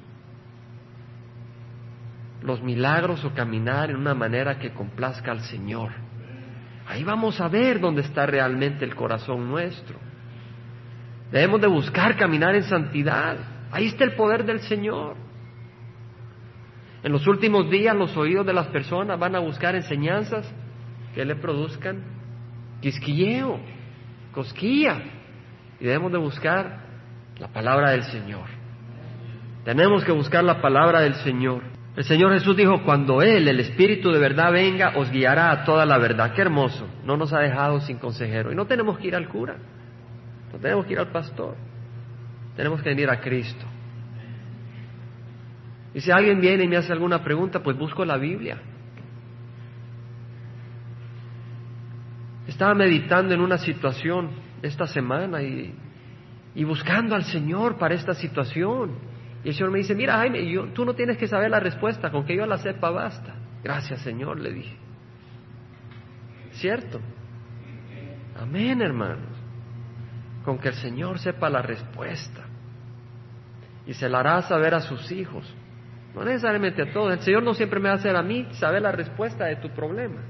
¿Los 2.41 2.61
milagros 2.61 3.23
o 3.23 3.33
caminar 3.33 3.89
en 3.89 3.95
una 3.95 4.13
manera 4.13 4.59
que 4.59 4.73
complazca 4.73 5.31
al 5.31 5.39
Señor? 5.39 5.93
Ahí 6.85 7.05
vamos 7.05 7.39
a 7.39 7.47
ver 7.47 7.79
dónde 7.79 8.01
está 8.01 8.25
realmente 8.25 8.83
el 8.83 8.93
corazón 8.93 9.47
nuestro. 9.47 9.97
Debemos 11.31 11.61
de 11.61 11.67
buscar 11.67 12.17
caminar 12.17 12.55
en 12.55 12.63
santidad. 12.63 13.37
Ahí 13.71 13.87
está 13.87 14.03
el 14.03 14.15
poder 14.15 14.43
del 14.43 14.59
Señor. 14.59 15.15
En 17.03 17.11
los 17.13 17.25
últimos 17.25 17.71
días 17.71 17.95
los 17.95 18.17
oídos 18.17 18.45
de 18.45 18.51
las 18.51 18.67
personas 18.67 19.17
van 19.17 19.37
a 19.37 19.39
buscar 19.39 19.75
enseñanzas 19.75 20.53
que 21.15 21.23
le 21.23 21.37
produzcan 21.37 22.03
quisquilleo, 22.81 23.61
cosquilla. 24.33 25.01
Y 25.79 25.85
debemos 25.85 26.11
de 26.11 26.17
buscar 26.17 26.82
La 27.39 27.47
palabra 27.47 27.91
del 27.91 28.03
Señor. 28.03 28.45
Tenemos 29.65 30.03
que 30.03 30.11
buscar 30.11 30.43
la 30.43 30.61
palabra 30.61 31.01
del 31.01 31.15
Señor. 31.15 31.61
El 31.95 32.03
Señor 32.03 32.33
Jesús 32.33 32.55
dijo, 32.57 32.83
cuando 32.83 33.21
Él, 33.21 33.47
el 33.47 33.59
Espíritu 33.59 34.11
de 34.11 34.19
verdad, 34.19 34.51
venga, 34.51 34.93
os 34.95 35.09
guiará 35.11 35.51
a 35.51 35.63
toda 35.63 35.85
la 35.85 35.97
verdad. 35.97 36.33
Qué 36.33 36.41
hermoso. 36.41 36.87
No 37.05 37.17
nos 37.17 37.33
ha 37.33 37.39
dejado 37.39 37.79
sin 37.79 37.97
consejero. 37.97 38.51
Y 38.51 38.55
no 38.55 38.65
tenemos 38.65 38.97
que 38.97 39.07
ir 39.07 39.15
al 39.15 39.27
cura. 39.29 39.55
No 40.51 40.59
tenemos 40.59 40.85
que 40.85 40.93
ir 40.93 40.99
al 40.99 41.11
pastor. 41.11 41.55
Tenemos 42.55 42.81
que 42.81 42.89
venir 42.89 43.09
a 43.09 43.19
Cristo. 43.19 43.65
Y 45.93 46.01
si 46.01 46.11
alguien 46.11 46.41
viene 46.41 46.63
y 46.63 46.67
me 46.67 46.77
hace 46.77 46.91
alguna 46.91 47.23
pregunta, 47.23 47.61
pues 47.61 47.77
busco 47.77 48.03
la 48.03 48.17
Biblia. 48.17 48.57
Estaba 52.47 52.73
meditando 52.73 53.33
en 53.33 53.41
una 53.41 53.57
situación 53.57 54.31
esta 54.61 54.87
semana 54.87 55.41
y, 55.41 55.73
buscando 56.63 57.15
al 57.15 57.23
Señor 57.23 57.77
para 57.77 57.95
esta 57.95 58.13
situación. 58.13 58.91
Y 59.43 59.49
el 59.49 59.55
Señor 59.55 59.71
me 59.71 59.79
dice, 59.79 59.95
mira 59.95 60.17
Jaime, 60.17 60.47
yo, 60.49 60.67
tú 60.67 60.85
no 60.85 60.93
tienes 60.93 61.17
que 61.17 61.27
saber 61.27 61.49
la 61.49 61.59
respuesta, 61.59 62.11
con 62.11 62.25
que 62.25 62.35
yo 62.35 62.45
la 62.45 62.57
sepa 62.59 62.91
basta. 62.91 63.35
Gracias 63.63 64.01
Señor, 64.01 64.39
le 64.39 64.53
dije. 64.53 64.77
¿Cierto? 66.53 67.01
Amén, 68.39 68.81
hermanos. 68.81 69.31
Con 70.45 70.59
que 70.59 70.69
el 70.69 70.75
Señor 70.75 71.19
sepa 71.19 71.49
la 71.49 71.61
respuesta. 71.61 72.43
Y 73.87 73.93
se 73.93 74.07
la 74.07 74.19
hará 74.19 74.41
saber 74.43 74.75
a 74.75 74.81
sus 74.81 75.11
hijos. 75.11 75.51
No 76.13 76.23
necesariamente 76.23 76.83
a 76.83 76.93
todos. 76.93 77.13
El 77.13 77.19
Señor 77.21 77.43
no 77.43 77.53
siempre 77.53 77.79
me 77.79 77.89
va 77.89 77.95
a 77.95 77.97
hacer 77.97 78.15
a 78.15 78.21
mí 78.21 78.47
saber 78.53 78.83
la 78.83 78.91
respuesta 78.91 79.45
de 79.45 79.55
tu 79.55 79.69
problema. 79.69 80.21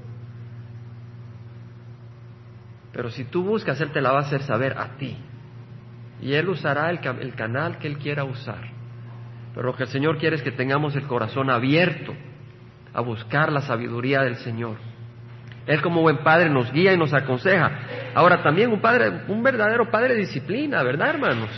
Pero 2.94 3.10
si 3.10 3.26
tú 3.26 3.44
buscas, 3.44 3.82
Él 3.82 3.92
te 3.92 4.02
la 4.02 4.12
va 4.12 4.20
a 4.20 4.22
hacer 4.22 4.44
saber 4.44 4.78
a 4.78 4.96
ti. 4.96 5.18
Y 6.24 6.36
Él 6.36 6.48
usará 6.48 6.90
el, 6.90 7.02
canal 7.36 7.80
que 7.80 7.88
Él 7.88 7.98
quiera 7.98 8.24
usar. 8.24 8.62
Pero 9.54 9.68
lo 9.68 9.76
que 9.76 9.84
el 9.84 9.90
Señor 9.90 10.18
quiere 10.18 10.38
es 10.38 10.42
que 10.42 10.54
tengamos 10.54 10.96
el 10.96 11.04
corazón 11.04 11.50
abierto 11.50 12.14
a 12.94 13.02
buscar 13.02 13.52
la 13.52 13.60
sabiduría 13.60 14.22
del 14.22 14.38
Señor. 14.38 14.78
Él 15.68 15.82
como 15.82 16.02
buen 16.02 16.20
padre 16.20 16.50
nos 16.50 16.72
guía 16.72 16.94
y 16.94 16.98
nos 16.98 17.14
aconseja. 17.14 17.72
Ahora 18.16 18.42
también 18.42 18.72
un 18.72 18.80
padre, 18.80 19.24
un 19.28 19.44
verdadero 19.44 19.92
padre 19.92 20.16
disciplina, 20.16 20.82
¿verdad, 20.82 21.10
hermanos? 21.10 21.50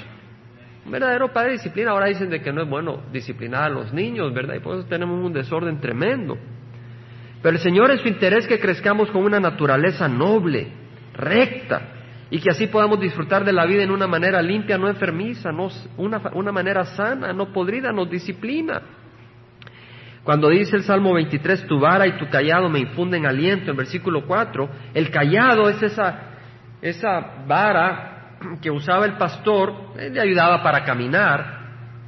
Un 0.84 0.92
verdadero 0.92 1.32
padre 1.32 1.54
disciplina, 1.54 1.92
ahora 1.92 2.08
dicen 2.08 2.32
de 2.32 2.42
que 2.42 2.52
no 2.52 2.64
es 2.64 2.70
bueno 2.70 3.04
disciplinar 3.12 3.66
a 3.66 3.70
los 3.70 3.94
niños, 3.94 4.34
¿verdad? 4.34 4.56
Y 4.56 4.62
por 4.62 4.78
eso 4.78 4.88
tenemos 4.88 5.24
un 5.24 5.32
desorden 5.32 5.80
tremendo. 5.80 6.40
Pero 7.44 7.56
el 7.56 7.62
Señor 7.62 7.92
es 7.92 8.02
su 8.02 8.08
interés 8.08 8.48
que 8.48 8.60
crezcamos 8.60 9.12
con 9.12 9.24
una 9.24 9.40
naturaleza 9.40 10.08
noble, 10.08 10.70
recta, 11.14 11.95
y 12.30 12.40
que 12.40 12.50
así 12.50 12.68
podamos 12.68 13.00
disfrutar 13.00 13.46
de 13.46 13.54
la 13.54 13.66
vida 13.66 13.84
en 13.84 13.92
una 13.92 14.08
manera 14.08 14.42
limpia, 14.42 14.78
no 14.78 14.88
enfermiza, 14.88 15.52
no, 15.52 15.70
una, 15.98 16.22
una 16.34 16.52
manera 16.52 16.84
sana, 16.86 17.34
no 17.34 17.54
podrida, 17.54 17.92
nos 17.92 18.10
disciplina. 18.10 18.82
Cuando 20.24 20.50
dice 20.50 20.76
el 20.76 20.84
Salmo 20.84 21.14
23, 21.14 21.68
tu 21.68 21.80
vara 21.80 22.08
y 22.08 22.18
tu 22.18 22.28
callado 22.28 22.68
me 22.68 22.80
infunden 22.80 23.28
aliento, 23.28 23.70
en 23.70 23.78
versículo 23.78 24.26
4, 24.26 24.70
el 24.96 25.12
callado 25.12 25.70
es 25.70 25.82
esa, 25.84 26.20
esa 26.82 27.44
vara 27.46 28.38
que 28.60 28.72
usaba 28.72 29.06
el 29.06 29.14
pastor, 29.18 29.96
le 29.96 30.20
ayudaba 30.20 30.64
para 30.64 30.84
caminar, 30.84 31.60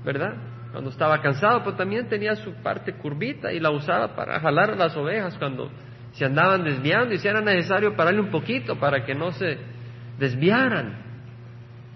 ¿verdad? 0.04 0.34
Cuando 0.72 0.90
estaba 0.90 1.22
cansado, 1.22 1.64
pues 1.64 1.78
también 1.78 2.10
tenía 2.10 2.36
su 2.36 2.54
parte 2.56 2.94
curvita 2.94 3.54
y 3.54 3.60
la 3.60 3.70
usaba 3.70 4.16
para 4.16 4.40
jalar 4.40 4.76
las 4.76 4.98
ovejas 4.98 5.38
cuando 5.38 5.70
se 6.14 6.26
andaban 6.26 6.64
desviando 6.64 7.14
y 7.14 7.20
si 7.20 7.28
era 7.28 7.42
necesario 7.42 7.96
pararle 7.96 8.22
un 8.22 8.32
poquito 8.32 8.80
para 8.80 9.06
que 9.06 9.14
no 9.14 9.32
se 9.32 9.77
desviaran. 10.20 11.06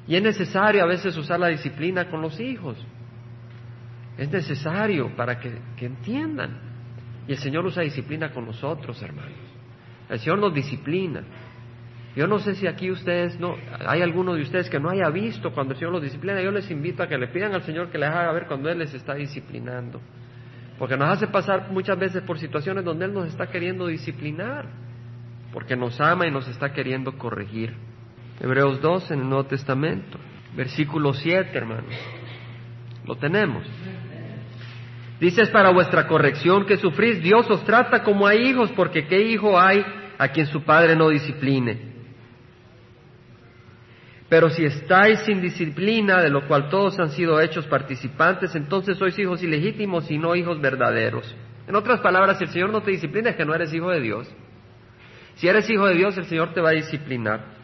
Y 0.08 0.16
es 0.16 0.24
necesario 0.24 0.84
a 0.84 0.88
veces 0.88 1.16
usar 1.18 1.40
la 1.40 1.48
disciplina 1.48 2.10
con 2.10 2.22
los 2.22 2.40
hijos. 2.40 2.78
Es 4.18 4.30
necesario 4.30 5.16
para 5.16 5.40
que, 5.40 5.60
que 5.78 5.86
entiendan. 5.86 6.60
Y 7.28 7.34
el 7.34 7.38
Señor 7.38 7.66
usa 7.66 7.84
disciplina 7.84 8.32
con 8.32 8.46
nosotros, 8.46 9.02
hermanos. 9.02 9.32
El 10.10 10.20
Señor 10.20 10.40
nos 10.40 10.54
disciplina. 10.54 11.24
Yo 12.16 12.28
no 12.28 12.40
sé 12.40 12.56
si 12.56 12.68
aquí 12.68 12.92
ustedes 12.92 13.40
no, 13.40 13.56
hay 13.88 14.02
alguno 14.02 14.34
de 14.34 14.42
ustedes 14.42 14.70
que 14.70 14.80
no 14.80 14.90
haya 14.90 15.10
visto 15.10 15.54
cuando 15.54 15.74
el 15.74 15.80
Señor 15.80 15.94
los 15.94 16.02
disciplina. 16.02 16.42
Yo 16.42 16.52
les 16.52 16.70
invito 16.70 17.04
a 17.04 17.08
que 17.08 17.18
le 17.18 17.28
pidan 17.28 17.54
al 17.54 17.64
Señor 17.64 17.90
que 17.90 17.98
les 17.98 18.10
haga 18.10 18.34
ver 18.34 18.48
cuando 18.48 18.70
Él 18.70 18.80
les 18.80 18.94
está 18.94 19.14
disciplinando. 19.14 20.02
Porque 20.78 20.98
nos 20.98 21.10
hace 21.10 21.28
pasar 21.28 21.72
muchas 21.72 21.98
veces 21.98 22.22
por 22.24 22.38
situaciones 22.38 22.84
donde 22.84 23.06
Él 23.06 23.14
nos 23.14 23.28
está 23.28 23.48
queriendo 23.48 23.88
disciplinar. 23.88 24.66
Porque 25.54 25.78
nos 25.78 26.02
ama 26.02 26.28
y 26.28 26.32
nos 26.32 26.48
está 26.50 26.74
queriendo 26.74 27.18
corregir. 27.18 27.74
Hebreos 28.42 28.82
2 28.82 29.12
en 29.12 29.20
el 29.20 29.30
Nuevo 29.30 29.46
Testamento, 29.46 30.18
versículo 30.56 31.14
7, 31.14 31.56
hermanos. 31.56 31.94
Lo 33.06 33.16
tenemos. 33.16 33.64
Dice, 35.20 35.44
es 35.44 35.50
para 35.52 35.70
vuestra 35.70 36.08
corrección 36.08 36.66
que 36.66 36.78
sufrís. 36.78 37.22
Dios 37.22 37.48
os 37.52 37.64
trata 37.64 38.02
como 38.02 38.26
a 38.26 38.34
hijos, 38.34 38.72
porque 38.72 39.06
¿qué 39.06 39.22
hijo 39.22 39.60
hay 39.60 39.86
a 40.18 40.30
quien 40.30 40.48
su 40.48 40.64
padre 40.64 40.96
no 40.96 41.10
discipline? 41.10 41.92
Pero 44.28 44.50
si 44.50 44.66
estáis 44.66 45.20
sin 45.20 45.40
disciplina, 45.40 46.20
de 46.20 46.32
lo 46.32 46.48
cual 46.48 46.68
todos 46.70 47.00
han 47.00 47.12
sido 47.12 47.40
hechos 47.40 47.68
participantes, 47.68 48.56
entonces 48.56 48.98
sois 48.98 49.20
hijos 49.20 49.44
ilegítimos 49.44 50.10
y 50.10 50.18
no 50.18 50.36
hijos 50.36 50.60
verdaderos. 50.60 51.36
En 51.68 51.76
otras 51.76 52.00
palabras, 52.00 52.40
si 52.40 52.46
el 52.46 52.50
Señor 52.50 52.72
no 52.72 52.82
te 52.82 52.90
disciplina 52.90 53.30
es 53.30 53.36
que 53.36 53.46
no 53.46 53.54
eres 53.54 53.72
hijo 53.72 53.92
de 53.92 54.00
Dios. 54.00 54.28
Si 55.36 55.48
eres 55.48 55.70
hijo 55.70 55.86
de 55.86 55.94
Dios, 55.94 56.18
el 56.18 56.26
Señor 56.26 56.56
te 56.56 56.62
va 56.62 56.70
a 56.70 56.74
disciplinar. 56.74 57.61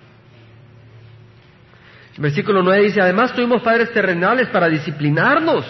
Versículo 2.18 2.64
9 2.64 2.84
dice, 2.84 3.02
además 3.02 3.34
tuvimos 3.34 3.62
padres 3.62 3.92
terrenales 3.92 4.48
para 4.50 4.68
disciplinarnos. 4.68 5.66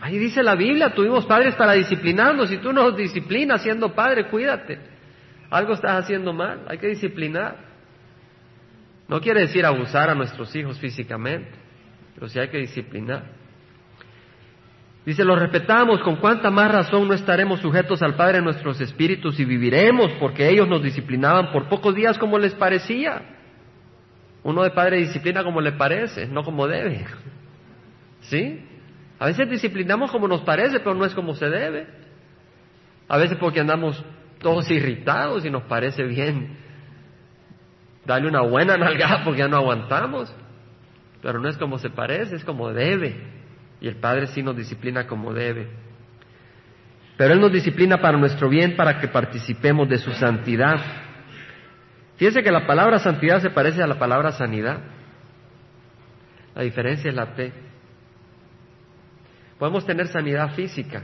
Ahí 0.00 0.18
dice 0.18 0.42
la 0.42 0.54
Biblia, 0.54 0.94
tuvimos 0.94 1.24
padres 1.24 1.54
para 1.54 1.72
disciplinarnos. 1.72 2.48
Si 2.48 2.58
tú 2.58 2.72
nos 2.72 2.96
disciplinas 2.96 3.62
siendo 3.62 3.94
padre, 3.94 4.28
cuídate. 4.28 4.78
Algo 5.50 5.74
estás 5.74 6.04
haciendo 6.04 6.32
mal, 6.32 6.64
hay 6.68 6.78
que 6.78 6.88
disciplinar. 6.88 7.56
No 9.08 9.20
quiere 9.20 9.42
decir 9.42 9.64
abusar 9.64 10.10
a 10.10 10.14
nuestros 10.14 10.54
hijos 10.56 10.78
físicamente, 10.78 11.52
pero 12.14 12.28
sí 12.28 12.38
hay 12.38 12.48
que 12.48 12.58
disciplinar. 12.58 13.24
Dice, 15.04 15.22
los 15.24 15.38
respetamos, 15.38 16.00
con 16.00 16.16
cuánta 16.16 16.50
más 16.50 16.72
razón 16.72 17.06
no 17.06 17.12
estaremos 17.12 17.60
sujetos 17.60 18.02
al 18.02 18.14
Padre 18.14 18.38
en 18.38 18.44
nuestros 18.44 18.80
espíritus 18.80 19.38
y 19.38 19.44
viviremos, 19.44 20.12
porque 20.18 20.48
ellos 20.48 20.66
nos 20.66 20.82
disciplinaban 20.82 21.52
por 21.52 21.68
pocos 21.68 21.94
días 21.94 22.16
como 22.16 22.38
les 22.38 22.54
parecía. 22.54 23.33
Uno 24.44 24.62
de 24.62 24.70
padre 24.70 24.98
disciplina 24.98 25.42
como 25.42 25.60
le 25.60 25.72
parece, 25.72 26.26
no 26.26 26.44
como 26.44 26.68
debe. 26.68 27.04
¿Sí? 28.20 28.64
A 29.18 29.26
veces 29.26 29.50
disciplinamos 29.50 30.12
como 30.12 30.28
nos 30.28 30.42
parece, 30.42 30.78
pero 30.78 30.94
no 30.94 31.04
es 31.04 31.14
como 31.14 31.34
se 31.34 31.48
debe. 31.48 31.88
A 33.08 33.16
veces 33.18 33.36
porque 33.38 33.60
andamos 33.60 34.02
todos 34.38 34.70
irritados 34.70 35.44
y 35.44 35.50
nos 35.50 35.64
parece 35.64 36.04
bien 36.04 36.64
Dale 38.06 38.28
una 38.28 38.42
buena 38.42 38.76
nalgada 38.78 39.22
porque 39.24 39.40
ya 39.40 39.48
no 39.48 39.56
aguantamos. 39.56 40.34
Pero 41.22 41.40
no 41.40 41.48
es 41.48 41.56
como 41.56 41.78
se 41.78 41.90
parece, 41.90 42.36
es 42.36 42.44
como 42.44 42.72
debe. 42.72 43.16
Y 43.80 43.88
el 43.88 43.96
Padre 43.96 44.26
sí 44.28 44.42
nos 44.42 44.56
disciplina 44.56 45.06
como 45.06 45.32
debe. 45.32 45.68
Pero 47.16 47.34
Él 47.34 47.40
nos 47.40 47.52
disciplina 47.52 48.00
para 48.00 48.18
nuestro 48.18 48.48
bien, 48.48 48.76
para 48.76 49.00
que 49.00 49.08
participemos 49.08 49.88
de 49.88 49.98
su 49.98 50.12
santidad. 50.12 50.80
Fíjense 52.16 52.42
que 52.42 52.50
la 52.50 52.66
palabra 52.66 52.98
santidad 52.98 53.40
se 53.40 53.50
parece 53.50 53.82
a 53.82 53.86
la 53.86 53.98
palabra 53.98 54.32
sanidad. 54.32 54.78
La 56.54 56.62
diferencia 56.62 57.08
es 57.08 57.14
la 57.14 57.34
T. 57.34 57.52
Podemos 59.58 59.84
tener 59.86 60.08
sanidad 60.08 60.54
física, 60.54 61.02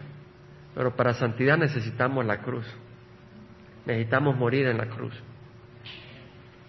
pero 0.74 0.94
para 0.94 1.14
santidad 1.14 1.56
necesitamos 1.56 2.24
la 2.24 2.42
cruz. 2.42 2.66
Necesitamos 3.86 4.36
morir 4.36 4.66
en 4.66 4.78
la 4.78 4.86
cruz. 4.86 5.14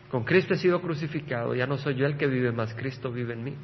Con 0.09 0.23
Cristo 0.23 0.55
he 0.55 0.57
sido 0.57 0.81
crucificado, 0.81 1.55
ya 1.55 1.67
no 1.67 1.77
soy 1.77 1.95
yo 1.95 2.05
el 2.05 2.17
que 2.17 2.27
vive, 2.27 2.51
más 2.51 2.73
Cristo 2.73 3.11
vive 3.11 3.33
en 3.33 3.43
mí. 3.43 3.55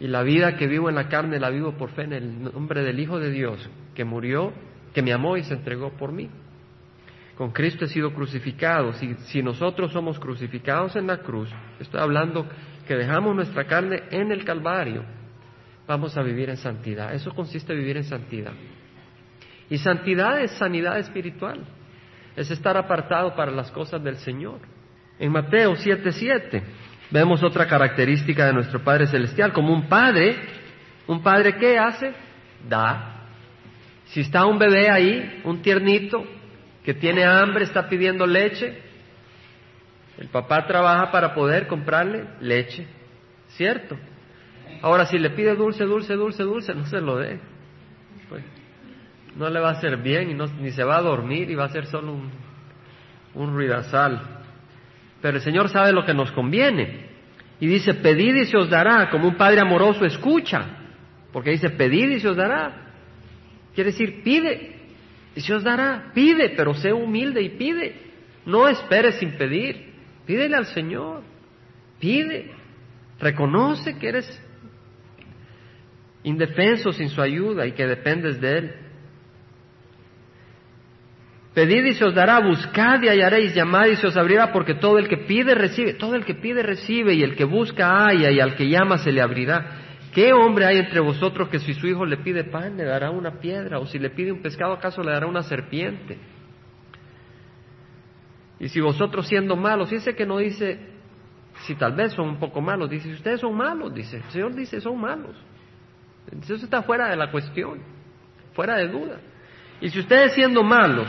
Y 0.00 0.08
la 0.08 0.22
vida 0.22 0.56
que 0.56 0.66
vivo 0.66 0.88
en 0.88 0.96
la 0.96 1.08
carne 1.08 1.38
la 1.38 1.48
vivo 1.48 1.72
por 1.72 1.90
fe 1.90 2.02
en 2.02 2.12
el 2.12 2.42
nombre 2.42 2.82
del 2.82 2.98
Hijo 2.98 3.18
de 3.18 3.30
Dios, 3.30 3.70
que 3.94 4.04
murió, 4.04 4.52
que 4.92 5.00
me 5.00 5.12
amó 5.12 5.36
y 5.36 5.44
se 5.44 5.54
entregó 5.54 5.90
por 5.92 6.12
mí. 6.12 6.28
Con 7.36 7.50
Cristo 7.50 7.84
he 7.84 7.88
sido 7.88 8.12
crucificado. 8.12 8.92
Si, 8.94 9.14
si 9.26 9.42
nosotros 9.42 9.92
somos 9.92 10.18
crucificados 10.18 10.96
en 10.96 11.06
la 11.06 11.18
cruz, 11.18 11.48
estoy 11.80 12.00
hablando 12.00 12.46
que 12.86 12.94
dejamos 12.94 13.34
nuestra 13.34 13.64
carne 13.64 14.02
en 14.10 14.32
el 14.32 14.44
Calvario, 14.44 15.04
vamos 15.86 16.16
a 16.16 16.22
vivir 16.22 16.50
en 16.50 16.56
santidad. 16.56 17.14
Eso 17.14 17.34
consiste 17.34 17.72
en 17.72 17.78
vivir 17.78 17.96
en 17.96 18.04
santidad. 18.04 18.52
Y 19.70 19.78
santidad 19.78 20.40
es 20.40 20.50
sanidad 20.52 20.98
espiritual, 20.98 21.60
es 22.36 22.50
estar 22.50 22.76
apartado 22.76 23.34
para 23.34 23.50
las 23.50 23.70
cosas 23.70 24.02
del 24.02 24.16
Señor. 24.16 24.58
En 25.18 25.32
Mateo 25.32 25.74
7:7 25.76 26.62
vemos 27.10 27.42
otra 27.42 27.66
característica 27.66 28.46
de 28.46 28.52
nuestro 28.52 28.82
Padre 28.82 29.06
Celestial, 29.06 29.52
como 29.52 29.72
un 29.72 29.88
padre, 29.88 30.36
un 31.06 31.22
padre 31.22 31.56
¿qué 31.56 31.78
hace? 31.78 32.12
Da. 32.68 33.28
Si 34.06 34.20
está 34.20 34.44
un 34.44 34.58
bebé 34.58 34.90
ahí, 34.90 35.40
un 35.44 35.62
tiernito, 35.62 36.24
que 36.84 36.94
tiene 36.94 37.24
hambre, 37.24 37.64
está 37.64 37.88
pidiendo 37.88 38.26
leche, 38.26 38.82
el 40.18 40.28
papá 40.28 40.66
trabaja 40.66 41.10
para 41.10 41.34
poder 41.34 41.66
comprarle 41.66 42.26
leche. 42.40 42.86
¿Cierto? 43.48 43.96
Ahora, 44.80 45.06
si 45.06 45.18
le 45.18 45.30
pide 45.30 45.54
dulce, 45.54 45.84
dulce, 45.84 46.14
dulce, 46.14 46.42
dulce, 46.42 46.74
no 46.74 46.86
se 46.86 47.00
lo 47.00 47.18
dé. 47.18 47.38
Pues, 48.28 48.42
no 49.36 49.48
le 49.48 49.60
va 49.60 49.70
a 49.70 49.72
hacer 49.72 49.96
bien 49.98 50.30
y 50.30 50.60
ni 50.60 50.70
se 50.70 50.84
va 50.84 50.98
a 50.98 51.02
dormir 51.02 51.50
y 51.50 51.54
va 51.54 51.64
a 51.64 51.68
ser 51.68 51.86
solo 51.86 52.12
un, 52.12 52.30
un 53.34 53.54
ruidazal. 53.54 54.20
Pero 55.20 55.36
el 55.36 55.42
Señor 55.42 55.68
sabe 55.68 55.92
lo 55.92 56.04
que 56.04 56.14
nos 56.14 56.32
conviene. 56.32 57.10
Y 57.60 57.66
dice, 57.66 57.94
pedid 57.94 58.34
y 58.34 58.46
se 58.46 58.56
os 58.56 58.68
dará, 58.68 59.08
como 59.08 59.28
un 59.28 59.36
padre 59.36 59.60
amoroso 59.60 60.04
escucha. 60.04 60.66
Porque 61.32 61.50
dice, 61.50 61.70
pedid 61.70 62.10
y 62.10 62.20
se 62.20 62.28
os 62.28 62.36
dará. 62.36 62.90
Quiere 63.74 63.92
decir, 63.92 64.22
pide 64.22 64.81
y 65.34 65.40
se 65.40 65.54
os 65.54 65.62
dará. 65.62 66.10
Pide, 66.14 66.50
pero 66.50 66.74
sé 66.74 66.92
humilde 66.92 67.42
y 67.42 67.50
pide. 67.50 67.96
No 68.44 68.68
esperes 68.68 69.16
sin 69.16 69.32
pedir. 69.32 69.92
Pídele 70.26 70.56
al 70.56 70.66
Señor. 70.66 71.22
Pide. 71.98 72.50
Reconoce 73.20 73.98
que 73.98 74.08
eres 74.08 74.42
indefenso 76.24 76.92
sin 76.92 77.08
su 77.08 77.20
ayuda 77.20 77.66
y 77.66 77.72
que 77.72 77.86
dependes 77.86 78.40
de 78.40 78.58
Él. 78.58 78.74
Pedid 81.54 81.84
y 81.84 81.94
se 81.94 82.04
os 82.04 82.14
dará, 82.14 82.40
buscad 82.40 83.02
y 83.02 83.08
hallaréis, 83.08 83.54
llamad 83.54 83.86
y 83.86 83.96
se 83.96 84.06
os 84.06 84.16
abrirá, 84.16 84.52
porque 84.52 84.74
todo 84.74 84.98
el 84.98 85.06
que 85.06 85.18
pide 85.18 85.54
recibe, 85.54 85.94
todo 85.94 86.14
el 86.14 86.24
que 86.24 86.34
pide 86.34 86.62
recibe, 86.62 87.12
y 87.12 87.22
el 87.22 87.36
que 87.36 87.44
busca 87.44 88.06
halla, 88.06 88.30
y 88.30 88.40
al 88.40 88.56
que 88.56 88.68
llama 88.68 88.96
se 88.98 89.12
le 89.12 89.20
abrirá. 89.20 89.81
¿Qué 90.12 90.32
hombre 90.34 90.66
hay 90.66 90.78
entre 90.78 91.00
vosotros 91.00 91.48
que 91.48 91.58
si 91.58 91.72
su 91.72 91.86
hijo 91.86 92.04
le 92.04 92.18
pide 92.18 92.44
pan 92.44 92.76
le 92.76 92.84
dará 92.84 93.10
una 93.10 93.40
piedra, 93.40 93.78
o 93.78 93.86
si 93.86 93.98
le 93.98 94.10
pide 94.10 94.30
un 94.30 94.42
pescado 94.42 94.74
acaso 94.74 95.02
le 95.02 95.10
dará 95.10 95.26
una 95.26 95.42
serpiente? 95.42 96.18
Y 98.60 98.68
si 98.68 98.80
vosotros 98.80 99.26
siendo 99.26 99.56
malos, 99.56 99.88
fíjense 99.88 100.14
que 100.14 100.26
no 100.26 100.38
dice 100.38 100.78
si 101.66 101.74
tal 101.74 101.94
vez 101.94 102.12
son 102.12 102.28
un 102.28 102.38
poco 102.38 102.60
malos, 102.60 102.90
dice 102.90 103.08
si 103.08 103.14
ustedes 103.14 103.40
son 103.40 103.56
malos, 103.56 103.94
dice, 103.94 104.18
el 104.18 104.30
Señor 104.30 104.54
dice 104.54 104.80
son 104.80 105.00
malos. 105.00 105.34
Entonces 106.26 106.58
eso 106.58 106.64
está 106.66 106.82
fuera 106.82 107.08
de 107.08 107.16
la 107.16 107.30
cuestión, 107.30 107.80
fuera 108.52 108.76
de 108.76 108.88
duda. 108.88 109.18
Y 109.80 109.88
si 109.88 109.98
ustedes 109.98 110.34
siendo 110.34 110.62
malos 110.62 111.08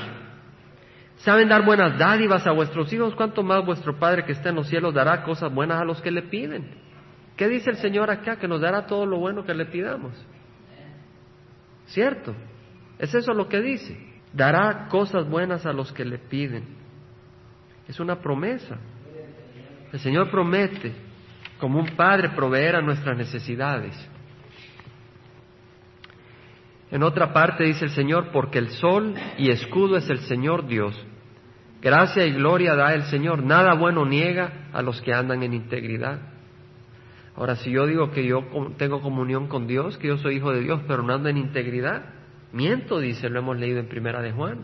saben 1.18 1.50
dar 1.50 1.64
buenas 1.64 1.98
dádivas 1.98 2.48
a 2.48 2.52
vuestros 2.52 2.92
hijos, 2.94 3.16
¿cuánto 3.16 3.44
más 3.44 3.66
vuestro 3.66 4.00
Padre 4.00 4.26
que 4.26 4.32
está 4.32 4.50
en 4.50 4.56
los 4.56 4.68
cielos 4.68 4.94
dará 4.94 5.24
cosas 5.24 5.54
buenas 5.54 5.82
a 5.82 5.86
los 5.86 6.02
que 6.02 6.12
le 6.12 6.24
piden? 6.24 6.93
¿Qué 7.36 7.48
dice 7.48 7.72
el 7.72 7.78
Señor 7.78 8.12
acá? 8.12 8.38
Que 8.38 8.48
nos 8.48 8.62
dará 8.62 8.86
todo 8.86 9.06
lo 9.06 9.18
bueno 9.18 9.44
que 9.44 9.54
le 9.54 9.66
pidamos. 9.66 10.14
¿Cierto? 11.88 12.36
¿Es 13.00 13.14
eso 13.14 13.34
lo 13.34 13.50
que 13.50 13.60
dice? 13.62 13.98
Dará 14.32 14.88
cosas 14.88 15.28
buenas 15.28 15.66
a 15.66 15.74
los 15.74 15.92
que 15.92 16.06
le 16.06 16.18
piden. 16.18 16.64
Es 17.88 18.00
una 18.00 18.20
promesa. 18.20 18.78
El 19.92 20.00
Señor 20.00 20.32
promete, 20.32 20.94
como 21.60 21.80
un 21.80 21.96
padre, 21.96 22.30
proveer 22.30 22.76
a 22.76 22.82
nuestras 22.82 23.18
necesidades. 23.18 23.94
En 26.90 27.04
otra 27.04 27.34
parte 27.34 27.64
dice 27.64 27.86
el 27.86 27.92
Señor, 27.92 28.32
porque 28.32 28.60
el 28.60 28.70
sol 28.70 29.16
y 29.38 29.50
escudo 29.50 29.98
es 29.98 30.10
el 30.10 30.20
Señor 30.20 30.68
Dios. 30.68 30.96
Gracia 31.82 32.26
y 32.26 32.34
gloria 32.34 32.76
da 32.76 32.94
el 32.94 33.04
Señor. 33.04 33.44
Nada 33.44 33.74
bueno 33.74 34.06
niega 34.06 34.70
a 34.72 34.82
los 34.82 35.02
que 35.02 35.14
andan 35.14 35.44
en 35.44 35.54
integridad. 35.54 36.33
Ahora, 37.36 37.56
si 37.56 37.72
yo 37.72 37.88
digo 37.88 38.12
que 38.12 38.26
yo 38.26 38.46
tengo 38.78 39.02
comunión 39.02 39.48
con 39.48 39.66
Dios, 39.68 39.98
que 39.98 40.08
yo 40.08 40.18
soy 40.18 40.36
hijo 40.36 40.52
de 40.52 40.62
Dios, 40.62 40.82
pero 40.88 41.02
no 41.02 41.14
ando 41.14 41.30
en 41.30 41.38
integridad, 41.38 42.06
miento, 42.52 43.00
dice, 43.00 43.30
lo 43.30 43.40
hemos 43.40 43.58
leído 43.58 43.80
en 43.80 43.88
Primera 43.88 44.22
de 44.22 44.32
Juan. 44.32 44.60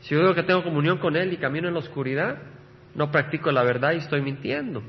Si 0.00 0.14
yo 0.14 0.20
digo 0.20 0.34
que 0.34 0.42
tengo 0.42 0.64
comunión 0.64 0.98
con 0.98 1.16
Él 1.16 1.32
y 1.32 1.36
camino 1.36 1.68
en 1.68 1.74
la 1.74 1.80
oscuridad, 1.80 2.38
no 2.94 3.10
practico 3.10 3.52
la 3.52 3.62
verdad 3.62 3.92
y 3.92 3.98
estoy 3.98 4.22
mintiendo. 4.22 4.82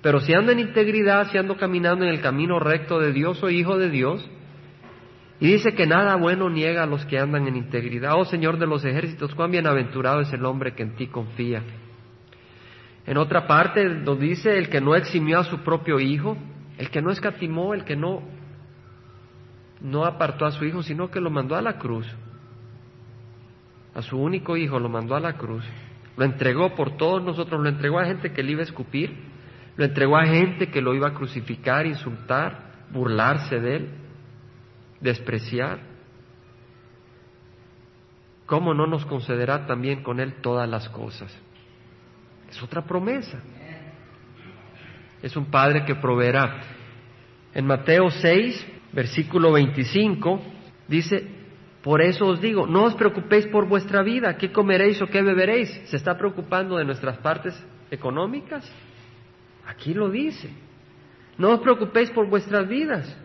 Pero 0.00 0.20
si 0.20 0.32
ando 0.32 0.52
en 0.52 0.58
integridad, 0.58 1.30
si 1.30 1.38
ando 1.38 1.56
caminando 1.56 2.04
en 2.04 2.10
el 2.10 2.20
camino 2.20 2.58
recto 2.58 2.98
de 2.98 3.12
Dios, 3.12 3.38
soy 3.38 3.58
hijo 3.58 3.78
de 3.78 3.90
Dios, 3.90 4.28
y 5.38 5.48
dice 5.48 5.74
que 5.74 5.86
nada 5.86 6.16
bueno 6.16 6.48
niega 6.48 6.84
a 6.84 6.86
los 6.86 7.04
que 7.06 7.18
andan 7.18 7.46
en 7.46 7.56
integridad. 7.56 8.14
Oh 8.16 8.24
Señor 8.24 8.58
de 8.58 8.66
los 8.66 8.84
ejércitos, 8.84 9.34
cuán 9.34 9.50
bienaventurado 9.50 10.20
es 10.20 10.32
el 10.32 10.44
hombre 10.44 10.74
que 10.74 10.82
en 10.84 10.94
ti 10.94 11.08
confía. 11.08 11.62
En 13.06 13.16
otra 13.16 13.46
parte 13.46 13.84
nos 13.84 14.18
dice 14.18 14.58
el 14.58 14.68
que 14.68 14.80
no 14.80 14.94
eximió 14.94 15.40
a 15.40 15.44
su 15.44 15.58
propio 15.58 15.98
hijo, 15.98 16.36
el 16.78 16.90
que 16.90 17.02
no 17.02 17.10
escatimó, 17.10 17.74
el 17.74 17.84
que 17.84 17.96
no, 17.96 18.22
no 19.80 20.04
apartó 20.04 20.46
a 20.46 20.52
su 20.52 20.64
hijo, 20.64 20.82
sino 20.82 21.10
que 21.10 21.20
lo 21.20 21.30
mandó 21.30 21.56
a 21.56 21.62
la 21.62 21.78
cruz. 21.78 22.06
A 23.94 24.02
su 24.02 24.18
único 24.18 24.56
hijo 24.56 24.78
lo 24.78 24.88
mandó 24.88 25.16
a 25.16 25.20
la 25.20 25.34
cruz. 25.34 25.64
Lo 26.16 26.24
entregó 26.24 26.74
por 26.74 26.96
todos 26.96 27.22
nosotros, 27.22 27.60
lo 27.60 27.68
entregó 27.68 27.98
a 27.98 28.06
gente 28.06 28.32
que 28.32 28.42
le 28.42 28.52
iba 28.52 28.60
a 28.60 28.64
escupir, 28.64 29.16
lo 29.76 29.84
entregó 29.84 30.16
a 30.16 30.26
gente 30.26 30.70
que 30.70 30.80
lo 30.80 30.94
iba 30.94 31.08
a 31.08 31.14
crucificar, 31.14 31.86
insultar, 31.86 32.86
burlarse 32.92 33.58
de 33.58 33.76
él 33.76 33.88
despreciar, 35.02 35.80
¿cómo 38.46 38.72
no 38.72 38.86
nos 38.86 39.04
concederá 39.04 39.66
también 39.66 40.02
con 40.02 40.20
Él 40.20 40.40
todas 40.40 40.68
las 40.68 40.88
cosas? 40.88 41.36
Es 42.52 42.62
otra 42.62 42.82
promesa. 42.82 43.40
Es 45.22 45.34
un 45.36 45.46
Padre 45.46 45.86
que 45.86 45.94
proveerá. 45.94 46.60
En 47.54 47.66
Mateo 47.66 48.10
6, 48.10 48.66
versículo 48.92 49.52
25, 49.52 50.42
dice, 50.86 51.26
por 51.82 52.02
eso 52.02 52.26
os 52.26 52.42
digo, 52.42 52.66
no 52.66 52.84
os 52.84 52.94
preocupéis 52.94 53.46
por 53.46 53.66
vuestra 53.66 54.02
vida, 54.02 54.36
qué 54.36 54.52
comeréis 54.52 55.00
o 55.00 55.06
qué 55.06 55.22
beberéis. 55.22 55.70
¿Se 55.86 55.96
está 55.96 56.18
preocupando 56.18 56.76
de 56.76 56.84
nuestras 56.84 57.16
partes 57.18 57.54
económicas? 57.90 58.70
Aquí 59.66 59.94
lo 59.94 60.10
dice. 60.10 60.50
No 61.38 61.52
os 61.52 61.60
preocupéis 61.60 62.10
por 62.10 62.28
vuestras 62.28 62.68
vidas. 62.68 63.16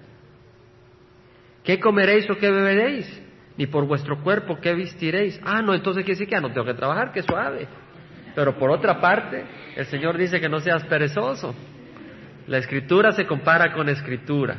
¿Qué 1.66 1.82
comeréis 1.82 2.30
o 2.30 2.38
qué 2.38 2.50
beberéis? 2.50 3.24
Ni 3.58 3.68
por 3.68 3.86
vuestro 3.86 4.24
cuerpo, 4.24 4.58
¿qué 4.62 4.74
vestiréis? 4.74 5.38
Ah, 5.44 5.62
no, 5.62 5.74
entonces 5.74 6.06
quiere 6.06 6.18
decir 6.18 6.30
que 6.34 6.40
no 6.40 6.54
tengo 6.54 6.66
que 6.66 6.76
trabajar, 6.76 7.12
que 7.12 7.24
suave. 7.24 7.68
Pero 8.38 8.56
por 8.56 8.70
otra 8.70 9.02
parte, 9.02 9.46
el 9.76 9.88
Señor 9.88 10.16
dice 10.16 10.40
que 10.40 10.48
no 10.48 10.60
seas 10.60 10.84
perezoso. 10.84 11.56
La 12.46 12.60
escritura 12.60 13.12
se 13.12 13.26
compara 13.26 13.74
con 13.74 13.90
escritura. 13.90 14.58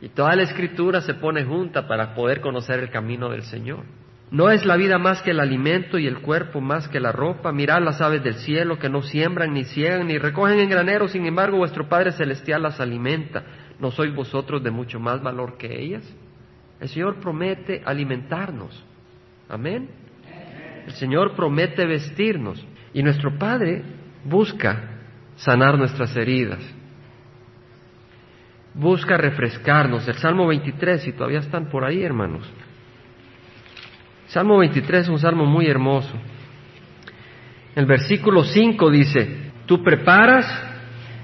Y 0.00 0.10
toda 0.10 0.36
la 0.36 0.44
escritura 0.44 1.00
se 1.00 1.14
pone 1.14 1.42
junta 1.42 1.88
para 1.88 2.14
poder 2.14 2.40
conocer 2.40 2.78
el 2.78 2.90
camino 2.90 3.30
del 3.30 3.42
Señor. 3.42 3.80
No 4.30 4.48
es 4.48 4.64
la 4.64 4.76
vida 4.76 4.96
más 4.98 5.22
que 5.22 5.32
el 5.32 5.40
alimento 5.40 5.98
y 5.98 6.06
el 6.06 6.20
cuerpo 6.20 6.60
más 6.60 6.86
que 6.86 7.00
la 7.00 7.10
ropa. 7.10 7.50
Mirad 7.50 7.82
las 7.82 8.00
aves 8.00 8.22
del 8.22 8.36
cielo 8.36 8.78
que 8.78 8.88
no 8.88 9.02
siembran, 9.02 9.54
ni 9.54 9.64
ciegan, 9.64 10.06
ni 10.06 10.16
recogen 10.16 10.60
en 10.60 10.70
graneros, 10.70 11.10
sin 11.10 11.26
embargo 11.26 11.56
vuestro 11.56 11.88
Padre 11.88 12.12
Celestial 12.12 12.62
las 12.62 12.78
alimenta. 12.78 13.42
¿No 13.80 13.90
sois 13.90 14.14
vosotros 14.14 14.62
de 14.62 14.70
mucho 14.70 15.00
más 15.00 15.20
valor 15.20 15.56
que 15.58 15.82
ellas? 15.82 16.04
El 16.80 16.88
Señor 16.88 17.16
promete 17.16 17.82
alimentarnos. 17.84 18.84
Amén. 19.48 19.88
El 20.86 20.92
Señor 20.92 21.34
promete 21.34 21.86
vestirnos. 21.86 22.64
Y 22.94 23.02
nuestro 23.02 23.36
Padre 23.36 23.82
busca 24.24 24.90
sanar 25.36 25.76
nuestras 25.76 26.16
heridas. 26.16 26.60
Busca 28.72 29.16
refrescarnos. 29.16 30.06
El 30.08 30.14
Salmo 30.14 30.46
23, 30.46 31.02
si 31.02 31.12
todavía 31.12 31.40
están 31.40 31.68
por 31.68 31.84
ahí, 31.84 32.02
hermanos. 32.02 32.50
Salmo 34.26 34.58
23 34.58 35.02
es 35.02 35.08
un 35.08 35.18
salmo 35.18 35.44
muy 35.44 35.66
hermoso. 35.66 36.14
El 37.74 37.86
versículo 37.86 38.44
5 38.44 38.90
dice, 38.90 39.52
tú 39.66 39.82
preparas 39.82 40.46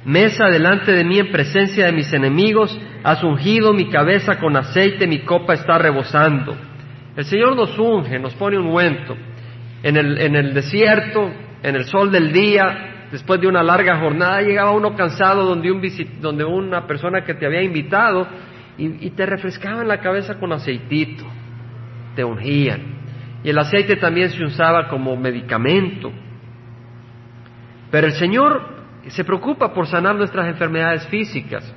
mesa 0.04 0.46
delante 0.46 0.92
de 0.92 1.04
mí 1.04 1.18
en 1.18 1.30
presencia 1.30 1.86
de 1.86 1.92
mis 1.92 2.12
enemigos, 2.12 2.76
has 3.04 3.22
ungido 3.22 3.72
mi 3.72 3.88
cabeza 3.88 4.38
con 4.38 4.56
aceite, 4.56 5.06
mi 5.06 5.20
copa 5.20 5.54
está 5.54 5.78
rebosando. 5.78 6.56
El 7.16 7.24
Señor 7.24 7.56
nos 7.56 7.78
unge, 7.78 8.18
nos 8.18 8.34
pone 8.34 8.58
un 8.58 8.66
ungüento. 8.66 9.16
En 9.82 9.96
el, 9.96 10.54
desierto, 10.54 11.30
en 11.62 11.74
el 11.74 11.84
sol 11.84 12.12
del 12.12 12.32
día, 12.32 13.06
después 13.10 13.40
de 13.40 13.48
una 13.48 13.62
larga 13.62 13.98
jornada, 13.98 14.42
llegaba 14.42 14.72
uno 14.72 14.94
cansado 14.94 15.44
donde, 15.44 15.70
un 15.70 15.82
donde 16.20 16.44
una 16.44 16.86
persona 16.86 17.24
que 17.24 17.34
te 17.34 17.46
había 17.46 17.62
invitado 17.62 18.26
y, 18.76 19.06
y 19.06 19.10
te 19.10 19.24
refrescaban 19.24 19.88
la 19.88 20.00
cabeza 20.00 20.38
con 20.38 20.52
aceitito, 20.52 21.24
te 22.14 22.24
ungían. 22.24 23.00
Y 23.42 23.50
el 23.50 23.58
aceite 23.58 23.96
también 23.96 24.28
se 24.30 24.44
usaba 24.44 24.88
como 24.88 25.16
medicamento. 25.16 26.12
Pero 27.90 28.06
el 28.06 28.12
Señor 28.12 28.80
se 29.08 29.24
preocupa 29.24 29.72
por 29.72 29.86
sanar 29.86 30.14
nuestras 30.14 30.46
enfermedades 30.46 31.06
físicas. 31.08 31.74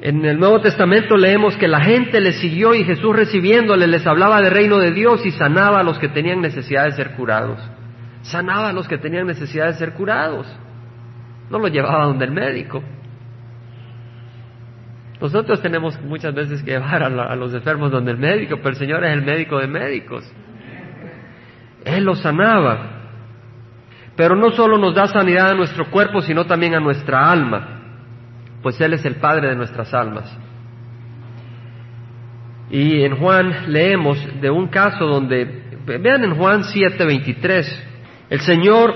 En 0.00 0.24
el 0.24 0.38
Nuevo 0.38 0.60
Testamento 0.60 1.16
leemos 1.16 1.56
que 1.56 1.66
la 1.66 1.80
gente 1.80 2.20
le 2.20 2.32
siguió 2.32 2.74
y 2.74 2.84
Jesús 2.84 3.16
recibiéndole 3.16 3.86
les 3.88 4.06
hablaba 4.06 4.40
del 4.40 4.52
reino 4.52 4.78
de 4.78 4.92
Dios 4.92 5.26
y 5.26 5.32
sanaba 5.32 5.80
a 5.80 5.82
los 5.82 5.98
que 5.98 6.08
tenían 6.08 6.40
necesidad 6.40 6.84
de 6.84 6.92
ser 6.92 7.16
curados. 7.16 7.58
Sanaba 8.22 8.68
a 8.68 8.72
los 8.72 8.86
que 8.86 8.98
tenían 8.98 9.26
necesidad 9.26 9.66
de 9.66 9.74
ser 9.74 9.94
curados. 9.94 10.46
No 11.50 11.58
lo 11.58 11.68
llevaba 11.68 12.04
donde 12.04 12.26
el 12.26 12.30
médico. 12.30 12.82
Nosotros 15.20 15.60
tenemos 15.60 16.00
muchas 16.02 16.32
veces 16.32 16.62
que 16.62 16.72
llevar 16.72 17.02
a, 17.02 17.34
los 17.34 17.52
enfermos 17.52 17.90
donde 17.90 18.12
el 18.12 18.18
médico, 18.18 18.56
pero 18.58 18.70
el 18.70 18.76
Señor 18.76 19.04
es 19.04 19.12
el 19.12 19.22
médico 19.22 19.58
de 19.58 19.66
médicos. 19.66 20.30
Él 21.84 22.04
los 22.04 22.20
sanaba. 22.20 22.98
Pero 24.14 24.36
no 24.36 24.50
solo 24.52 24.78
nos 24.78 24.94
da 24.94 25.08
sanidad 25.08 25.50
a 25.50 25.54
nuestro 25.54 25.90
cuerpo, 25.90 26.20
sino 26.20 26.44
también 26.44 26.74
a 26.74 26.80
nuestra 26.80 27.30
alma, 27.30 27.77
pues 28.62 28.80
Él 28.80 28.94
es 28.94 29.04
el 29.04 29.16
Padre 29.16 29.48
de 29.48 29.56
nuestras 29.56 29.92
almas. 29.94 30.36
Y 32.70 33.02
en 33.02 33.16
Juan 33.16 33.72
leemos 33.72 34.18
de 34.40 34.50
un 34.50 34.68
caso 34.68 35.06
donde, 35.06 35.64
vean 35.86 36.24
en 36.24 36.36
Juan 36.36 36.64
7:23, 36.64 37.66
el 38.30 38.40
Señor 38.40 38.94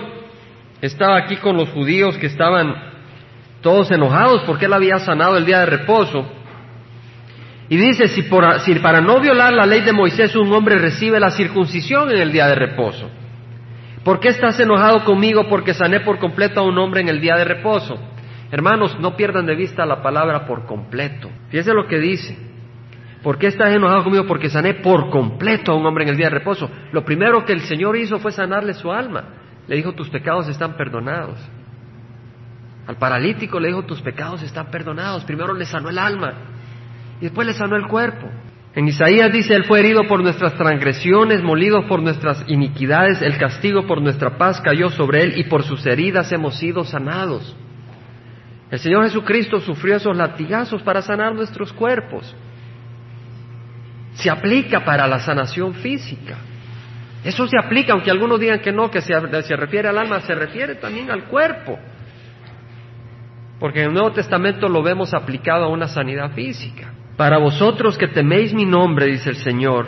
estaba 0.80 1.16
aquí 1.16 1.36
con 1.36 1.56
los 1.56 1.70
judíos 1.70 2.18
que 2.18 2.26
estaban 2.26 2.74
todos 3.62 3.90
enojados 3.90 4.42
porque 4.42 4.66
Él 4.66 4.72
había 4.72 4.98
sanado 4.98 5.36
el 5.38 5.46
día 5.46 5.60
de 5.60 5.66
reposo. 5.66 6.26
Y 7.68 7.76
dice, 7.76 8.08
si, 8.08 8.22
si 8.64 8.74
para 8.80 9.00
no 9.00 9.20
violar 9.20 9.54
la 9.54 9.64
ley 9.64 9.80
de 9.80 9.92
Moisés 9.92 10.36
un 10.36 10.52
hombre 10.52 10.76
recibe 10.76 11.18
la 11.18 11.30
circuncisión 11.30 12.10
en 12.10 12.20
el 12.20 12.30
día 12.30 12.48
de 12.48 12.54
reposo, 12.54 13.08
¿por 14.04 14.20
qué 14.20 14.28
estás 14.28 14.60
enojado 14.60 15.04
conmigo 15.04 15.48
porque 15.48 15.72
sané 15.72 16.00
por 16.00 16.18
completo 16.18 16.60
a 16.60 16.64
un 16.64 16.76
hombre 16.76 17.00
en 17.00 17.08
el 17.08 17.20
día 17.20 17.36
de 17.36 17.44
reposo? 17.44 17.98
Hermanos, 18.52 19.00
no 19.00 19.16
pierdan 19.16 19.46
de 19.46 19.54
vista 19.54 19.86
la 19.86 20.02
palabra 20.02 20.44
por 20.44 20.66
completo. 20.66 21.30
Fíjense 21.48 21.72
lo 21.72 21.88
que 21.88 21.98
dice. 21.98 22.36
¿Por 23.22 23.38
qué 23.38 23.46
estás 23.46 23.72
enojado 23.72 24.04
conmigo? 24.04 24.26
Porque 24.26 24.50
sané 24.50 24.74
por 24.74 25.08
completo 25.08 25.72
a 25.72 25.74
un 25.74 25.86
hombre 25.86 26.04
en 26.04 26.10
el 26.10 26.16
día 26.18 26.26
de 26.26 26.34
reposo. 26.34 26.70
Lo 26.92 27.02
primero 27.02 27.46
que 27.46 27.54
el 27.54 27.62
Señor 27.62 27.96
hizo 27.96 28.18
fue 28.18 28.30
sanarle 28.30 28.74
su 28.74 28.92
alma. 28.92 29.24
Le 29.66 29.76
dijo, 29.76 29.94
tus 29.94 30.10
pecados 30.10 30.48
están 30.48 30.76
perdonados. 30.76 31.38
Al 32.86 32.96
paralítico 32.96 33.58
le 33.58 33.68
dijo, 33.68 33.84
tus 33.84 34.02
pecados 34.02 34.42
están 34.42 34.66
perdonados. 34.70 35.24
Primero 35.24 35.54
le 35.54 35.64
sanó 35.64 35.88
el 35.88 35.98
alma 35.98 36.34
y 37.20 37.24
después 37.24 37.46
le 37.46 37.54
sanó 37.54 37.76
el 37.76 37.86
cuerpo. 37.86 38.28
En 38.74 38.86
Isaías 38.86 39.32
dice, 39.32 39.54
Él 39.54 39.64
fue 39.64 39.80
herido 39.80 40.06
por 40.06 40.22
nuestras 40.22 40.54
transgresiones, 40.56 41.42
molido 41.42 41.86
por 41.86 42.02
nuestras 42.02 42.44
iniquidades, 42.48 43.22
el 43.22 43.38
castigo 43.38 43.86
por 43.86 44.02
nuestra 44.02 44.36
paz 44.36 44.60
cayó 44.60 44.90
sobre 44.90 45.22
Él 45.22 45.38
y 45.38 45.44
por 45.44 45.62
sus 45.62 45.86
heridas 45.86 46.30
hemos 46.32 46.58
sido 46.58 46.84
sanados. 46.84 47.56
El 48.72 48.78
Señor 48.78 49.04
Jesucristo 49.04 49.60
sufrió 49.60 49.96
esos 49.96 50.16
latigazos 50.16 50.80
para 50.80 51.02
sanar 51.02 51.34
nuestros 51.34 51.70
cuerpos. 51.74 52.34
Se 54.14 54.30
aplica 54.30 54.82
para 54.82 55.06
la 55.06 55.18
sanación 55.18 55.74
física. 55.74 56.38
Eso 57.22 57.46
se 57.46 57.58
aplica, 57.62 57.92
aunque 57.92 58.10
algunos 58.10 58.40
digan 58.40 58.60
que 58.60 58.72
no, 58.72 58.90
que 58.90 59.02
se, 59.02 59.12
se 59.42 59.56
refiere 59.56 59.88
al 59.88 59.98
alma, 59.98 60.20
se 60.20 60.34
refiere 60.34 60.76
también 60.76 61.10
al 61.10 61.24
cuerpo. 61.24 61.78
Porque 63.60 63.80
en 63.80 63.88
el 63.88 63.92
Nuevo 63.92 64.12
Testamento 64.12 64.66
lo 64.70 64.82
vemos 64.82 65.12
aplicado 65.12 65.66
a 65.66 65.68
una 65.68 65.86
sanidad 65.86 66.32
física. 66.32 66.94
Para 67.18 67.36
vosotros 67.36 67.98
que 67.98 68.08
teméis 68.08 68.54
mi 68.54 68.64
nombre, 68.64 69.04
dice 69.04 69.28
el 69.28 69.36
Señor, 69.36 69.84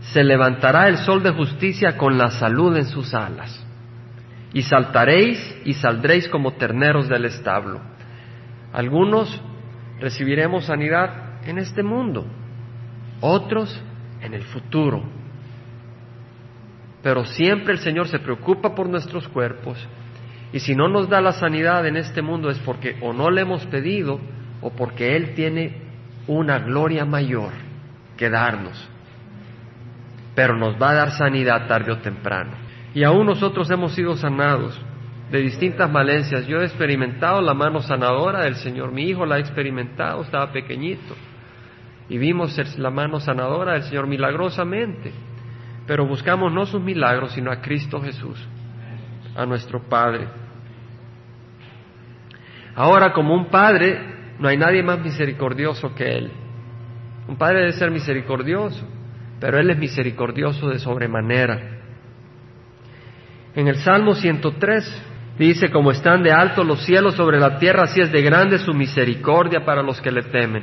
se 0.00 0.22
levantará 0.22 0.86
el 0.86 0.98
sol 0.98 1.24
de 1.24 1.32
justicia 1.32 1.96
con 1.98 2.16
la 2.16 2.30
salud 2.30 2.76
en 2.76 2.86
sus 2.86 3.14
alas. 3.14 3.66
Y 4.52 4.62
saltaréis 4.62 5.56
y 5.64 5.74
saldréis 5.74 6.28
como 6.28 6.52
terneros 6.52 7.08
del 7.08 7.24
establo. 7.24 7.90
Algunos 8.72 9.40
recibiremos 10.00 10.64
sanidad 10.64 11.46
en 11.46 11.58
este 11.58 11.82
mundo, 11.82 12.26
otros 13.20 13.80
en 14.20 14.34
el 14.34 14.42
futuro. 14.42 15.02
Pero 17.02 17.24
siempre 17.24 17.72
el 17.74 17.80
Señor 17.80 18.08
se 18.08 18.18
preocupa 18.18 18.74
por 18.74 18.88
nuestros 18.88 19.28
cuerpos 19.28 19.76
y 20.52 20.60
si 20.60 20.74
no 20.74 20.88
nos 20.88 21.08
da 21.08 21.20
la 21.20 21.32
sanidad 21.32 21.86
en 21.86 21.96
este 21.96 22.22
mundo 22.22 22.50
es 22.50 22.58
porque 22.58 22.96
o 23.00 23.12
no 23.12 23.30
le 23.30 23.40
hemos 23.40 23.64
pedido 23.66 24.20
o 24.60 24.70
porque 24.70 25.16
Él 25.16 25.34
tiene 25.34 25.80
una 26.26 26.58
gloria 26.58 27.04
mayor 27.04 27.52
que 28.16 28.30
darnos. 28.30 28.88
Pero 30.34 30.56
nos 30.56 30.80
va 30.80 30.90
a 30.90 30.94
dar 30.94 31.10
sanidad 31.10 31.66
tarde 31.66 31.92
o 31.92 31.98
temprano. 31.98 32.52
Y 32.94 33.02
aún 33.02 33.26
nosotros 33.26 33.70
hemos 33.70 33.94
sido 33.94 34.14
sanados 34.16 34.80
de 35.32 35.40
distintas 35.40 35.90
malencias. 35.90 36.46
Yo 36.46 36.60
he 36.60 36.64
experimentado 36.64 37.40
la 37.40 37.54
mano 37.54 37.80
sanadora 37.80 38.44
del 38.44 38.56
Señor, 38.56 38.92
mi 38.92 39.04
hijo 39.04 39.24
la 39.24 39.36
ha 39.36 39.38
experimentado, 39.38 40.22
estaba 40.22 40.52
pequeñito, 40.52 41.16
y 42.10 42.18
vimos 42.18 42.54
la 42.78 42.90
mano 42.90 43.18
sanadora 43.18 43.72
del 43.72 43.84
Señor 43.84 44.06
milagrosamente, 44.06 45.10
pero 45.86 46.06
buscamos 46.06 46.52
no 46.52 46.66
sus 46.66 46.82
milagros, 46.82 47.32
sino 47.32 47.50
a 47.50 47.62
Cristo 47.62 48.00
Jesús, 48.02 48.46
a 49.34 49.46
nuestro 49.46 49.82
Padre. 49.88 50.28
Ahora, 52.74 53.14
como 53.14 53.34
un 53.34 53.46
Padre, 53.46 54.34
no 54.38 54.48
hay 54.48 54.58
nadie 54.58 54.82
más 54.82 55.00
misericordioso 55.00 55.94
que 55.94 56.18
Él. 56.18 56.30
Un 57.26 57.36
Padre 57.36 57.60
debe 57.60 57.72
ser 57.72 57.90
misericordioso, 57.90 58.86
pero 59.40 59.58
Él 59.58 59.70
es 59.70 59.78
misericordioso 59.78 60.68
de 60.68 60.78
sobremanera. 60.78 61.58
En 63.54 63.68
el 63.68 63.76
Salmo 63.76 64.14
103, 64.14 65.11
Dice, 65.42 65.72
como 65.72 65.90
están 65.90 66.22
de 66.22 66.30
alto 66.30 66.62
los 66.62 66.84
cielos 66.84 67.16
sobre 67.16 67.40
la 67.40 67.58
tierra, 67.58 67.82
así 67.82 68.00
es 68.00 68.12
de 68.12 68.22
grande 68.22 68.60
su 68.60 68.72
misericordia 68.72 69.64
para 69.64 69.82
los 69.82 70.00
que 70.00 70.12
le 70.12 70.22
temen. 70.22 70.62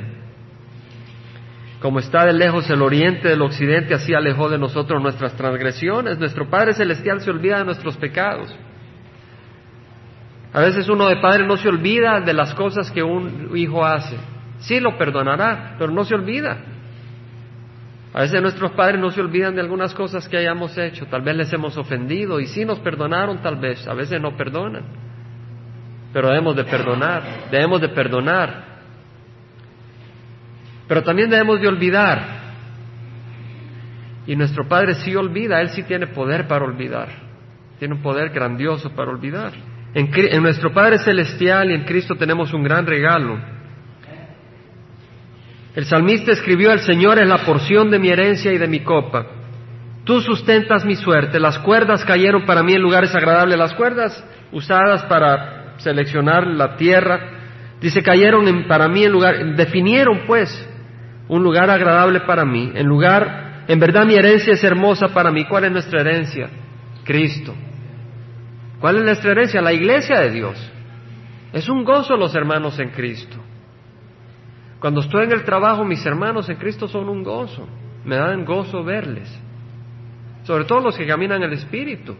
Como 1.82 1.98
está 1.98 2.24
de 2.24 2.32
lejos 2.32 2.70
el 2.70 2.80
oriente 2.80 3.28
del 3.28 3.42
occidente, 3.42 3.92
así 3.92 4.14
alejó 4.14 4.48
de 4.48 4.56
nosotros 4.56 5.02
nuestras 5.02 5.36
transgresiones. 5.36 6.18
Nuestro 6.18 6.48
Padre 6.48 6.72
Celestial 6.72 7.20
se 7.20 7.30
olvida 7.30 7.58
de 7.58 7.66
nuestros 7.66 7.98
pecados. 7.98 8.56
A 10.54 10.60
veces 10.60 10.88
uno 10.88 11.08
de 11.08 11.16
padre 11.16 11.46
no 11.46 11.58
se 11.58 11.68
olvida 11.68 12.22
de 12.22 12.32
las 12.32 12.54
cosas 12.54 12.90
que 12.90 13.02
un 13.02 13.54
hijo 13.54 13.84
hace. 13.84 14.16
Sí 14.60 14.80
lo 14.80 14.96
perdonará, 14.96 15.76
pero 15.78 15.92
no 15.92 16.06
se 16.06 16.14
olvida. 16.14 16.56
A 18.12 18.22
veces 18.22 18.42
nuestros 18.42 18.72
padres 18.72 19.00
no 19.00 19.10
se 19.12 19.20
olvidan 19.20 19.54
de 19.54 19.60
algunas 19.60 19.94
cosas 19.94 20.28
que 20.28 20.36
hayamos 20.36 20.76
hecho, 20.76 21.06
tal 21.06 21.22
vez 21.22 21.36
les 21.36 21.52
hemos 21.52 21.76
ofendido 21.76 22.40
y 22.40 22.46
sí 22.46 22.64
nos 22.64 22.80
perdonaron 22.80 23.40
tal 23.40 23.56
vez, 23.56 23.86
a 23.86 23.94
veces 23.94 24.20
no 24.20 24.36
perdonan. 24.36 24.82
Pero 26.12 26.28
debemos 26.28 26.56
de 26.56 26.64
perdonar, 26.64 27.22
debemos 27.52 27.80
de 27.80 27.88
perdonar. 27.90 28.64
Pero 30.88 31.04
también 31.04 31.30
debemos 31.30 31.60
de 31.60 31.68
olvidar. 31.68 32.40
Y 34.26 34.34
nuestro 34.34 34.66
Padre 34.66 34.94
sí 34.94 35.14
olvida, 35.14 35.60
Él 35.60 35.68
sí 35.68 35.84
tiene 35.84 36.08
poder 36.08 36.48
para 36.48 36.64
olvidar. 36.64 37.08
Tiene 37.78 37.94
un 37.94 38.02
poder 38.02 38.30
grandioso 38.30 38.90
para 38.90 39.12
olvidar. 39.12 39.52
En, 39.94 40.10
en 40.12 40.42
nuestro 40.42 40.72
Padre 40.72 40.98
Celestial 40.98 41.70
y 41.70 41.74
en 41.74 41.84
Cristo 41.84 42.16
tenemos 42.16 42.52
un 42.52 42.64
gran 42.64 42.86
regalo 42.86 43.59
el 45.74 45.84
salmista 45.84 46.32
escribió, 46.32 46.72
el 46.72 46.80
Señor 46.80 47.20
es 47.20 47.28
la 47.28 47.38
porción 47.38 47.90
de 47.90 47.98
mi 47.98 48.08
herencia 48.08 48.52
y 48.52 48.58
de 48.58 48.66
mi 48.66 48.80
copa. 48.80 49.26
Tú 50.04 50.20
sustentas 50.20 50.84
mi 50.84 50.96
suerte. 50.96 51.38
Las 51.38 51.58
cuerdas 51.60 52.04
cayeron 52.04 52.44
para 52.44 52.62
mí 52.62 52.72
en 52.72 52.82
lugares 52.82 53.14
agradables. 53.14 53.56
Las 53.56 53.74
cuerdas 53.74 54.24
usadas 54.50 55.04
para 55.04 55.74
seleccionar 55.78 56.46
la 56.46 56.76
tierra, 56.76 57.20
dice, 57.80 58.02
cayeron 58.02 58.66
para 58.66 58.88
mí 58.88 59.04
en 59.04 59.12
lugar, 59.12 59.54
definieron 59.54 60.22
pues 60.26 60.68
un 61.28 61.42
lugar 61.42 61.70
agradable 61.70 62.20
para 62.20 62.44
mí. 62.44 62.72
En 62.74 62.86
lugar, 62.86 63.64
en 63.68 63.78
verdad 63.78 64.04
mi 64.04 64.14
herencia 64.14 64.54
es 64.54 64.64
hermosa 64.64 65.08
para 65.08 65.30
mí. 65.30 65.44
¿Cuál 65.44 65.66
es 65.66 65.72
nuestra 65.72 66.00
herencia? 66.00 66.48
Cristo. 67.04 67.54
¿Cuál 68.80 68.96
es 68.96 69.04
nuestra 69.04 69.30
herencia? 69.30 69.60
La 69.60 69.72
iglesia 69.72 70.18
de 70.18 70.30
Dios. 70.30 70.72
Es 71.52 71.68
un 71.68 71.84
gozo 71.84 72.16
los 72.16 72.34
hermanos 72.34 72.78
en 72.80 72.90
Cristo. 72.90 73.36
Cuando 74.80 75.00
estoy 75.00 75.24
en 75.24 75.32
el 75.32 75.44
trabajo, 75.44 75.84
mis 75.84 76.04
hermanos 76.06 76.48
en 76.48 76.56
Cristo 76.56 76.88
son 76.88 77.08
un 77.08 77.22
gozo. 77.22 77.68
Me 78.04 78.16
dan 78.16 78.44
gozo 78.46 78.82
verles. 78.82 79.30
Sobre 80.44 80.64
todo 80.64 80.80
los 80.80 80.96
que 80.96 81.06
caminan 81.06 81.42
en 81.42 81.50
el 81.50 81.52
Espíritu. 81.52 82.16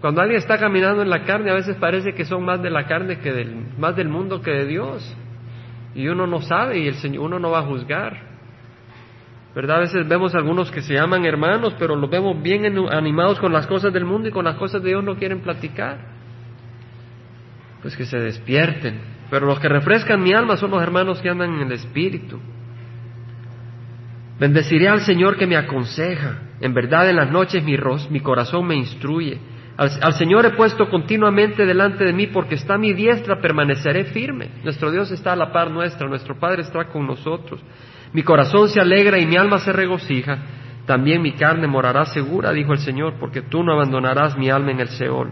Cuando 0.00 0.20
alguien 0.20 0.38
está 0.38 0.58
caminando 0.58 1.02
en 1.02 1.10
la 1.10 1.24
carne, 1.24 1.50
a 1.50 1.54
veces 1.54 1.76
parece 1.76 2.12
que 2.12 2.24
son 2.24 2.44
más 2.44 2.60
de 2.60 2.70
la 2.70 2.86
carne 2.86 3.20
que 3.20 3.32
del, 3.32 3.54
más 3.78 3.94
del 3.94 4.08
mundo 4.08 4.42
que 4.42 4.50
de 4.50 4.66
Dios. 4.66 5.16
Y 5.94 6.08
uno 6.08 6.26
no 6.26 6.40
sabe 6.40 6.78
y 6.78 6.88
el 6.88 6.94
Señor, 6.94 7.24
uno 7.24 7.38
no 7.38 7.50
va 7.50 7.60
a 7.60 7.66
juzgar. 7.66 8.30
¿Verdad? 9.54 9.76
A 9.76 9.80
veces 9.80 10.08
vemos 10.08 10.34
algunos 10.34 10.70
que 10.70 10.80
se 10.80 10.94
llaman 10.94 11.24
hermanos, 11.24 11.74
pero 11.78 11.96
los 11.96 12.08
vemos 12.08 12.40
bien 12.42 12.64
animados 12.90 13.38
con 13.38 13.52
las 13.52 13.66
cosas 13.66 13.92
del 13.92 14.04
mundo 14.04 14.28
y 14.28 14.32
con 14.32 14.44
las 14.44 14.56
cosas 14.56 14.82
de 14.82 14.88
Dios 14.88 15.04
no 15.04 15.16
quieren 15.16 15.40
platicar. 15.40 15.98
Pues 17.82 17.96
que 17.96 18.06
se 18.06 18.18
despierten, 18.18 19.00
pero 19.30 19.46
los 19.46 19.60
que 19.60 19.68
refrescan 19.68 20.22
mi 20.22 20.32
alma 20.32 20.56
son 20.56 20.72
los 20.72 20.82
hermanos 20.82 21.20
que 21.20 21.30
andan 21.30 21.54
en 21.54 21.60
el 21.60 21.72
Espíritu. 21.72 22.38
Bendeciré 24.38 24.88
al 24.88 25.00
Señor 25.02 25.36
que 25.36 25.46
me 25.46 25.56
aconseja. 25.56 26.38
En 26.60 26.74
verdad 26.74 27.08
en 27.08 27.16
las 27.16 27.30
noches 27.30 27.62
mi, 27.62 27.76
mi 28.10 28.20
corazón 28.20 28.66
me 28.66 28.74
instruye. 28.74 29.38
Al, 29.76 29.90
al, 30.02 30.14
Señor 30.14 30.44
he 30.46 30.50
puesto 30.50 30.90
continuamente 30.90 31.64
delante 31.64 32.04
de 32.04 32.12
mí 32.12 32.26
porque 32.26 32.56
está 32.56 32.74
a 32.74 32.78
mi 32.78 32.92
diestra, 32.92 33.40
permaneceré 33.40 34.04
firme. 34.04 34.50
Nuestro 34.64 34.90
Dios 34.90 35.10
está 35.10 35.32
a 35.32 35.36
la 35.36 35.52
par 35.52 35.70
nuestra, 35.70 36.08
nuestro 36.08 36.38
Padre 36.38 36.62
está 36.62 36.84
con 36.86 37.06
nosotros. 37.06 37.60
Mi 38.12 38.22
corazón 38.22 38.68
se 38.68 38.80
alegra 38.80 39.18
y 39.18 39.26
mi 39.26 39.36
alma 39.36 39.58
se 39.58 39.72
regocija. 39.72 40.38
También 40.86 41.22
mi 41.22 41.32
carne 41.32 41.66
morará 41.66 42.04
segura, 42.06 42.52
dijo 42.52 42.72
el 42.72 42.80
Señor, 42.80 43.14
porque 43.20 43.42
tú 43.42 43.62
no 43.62 43.72
abandonarás 43.72 44.36
mi 44.36 44.50
alma 44.50 44.72
en 44.72 44.80
el 44.80 44.88
Seol. 44.88 45.30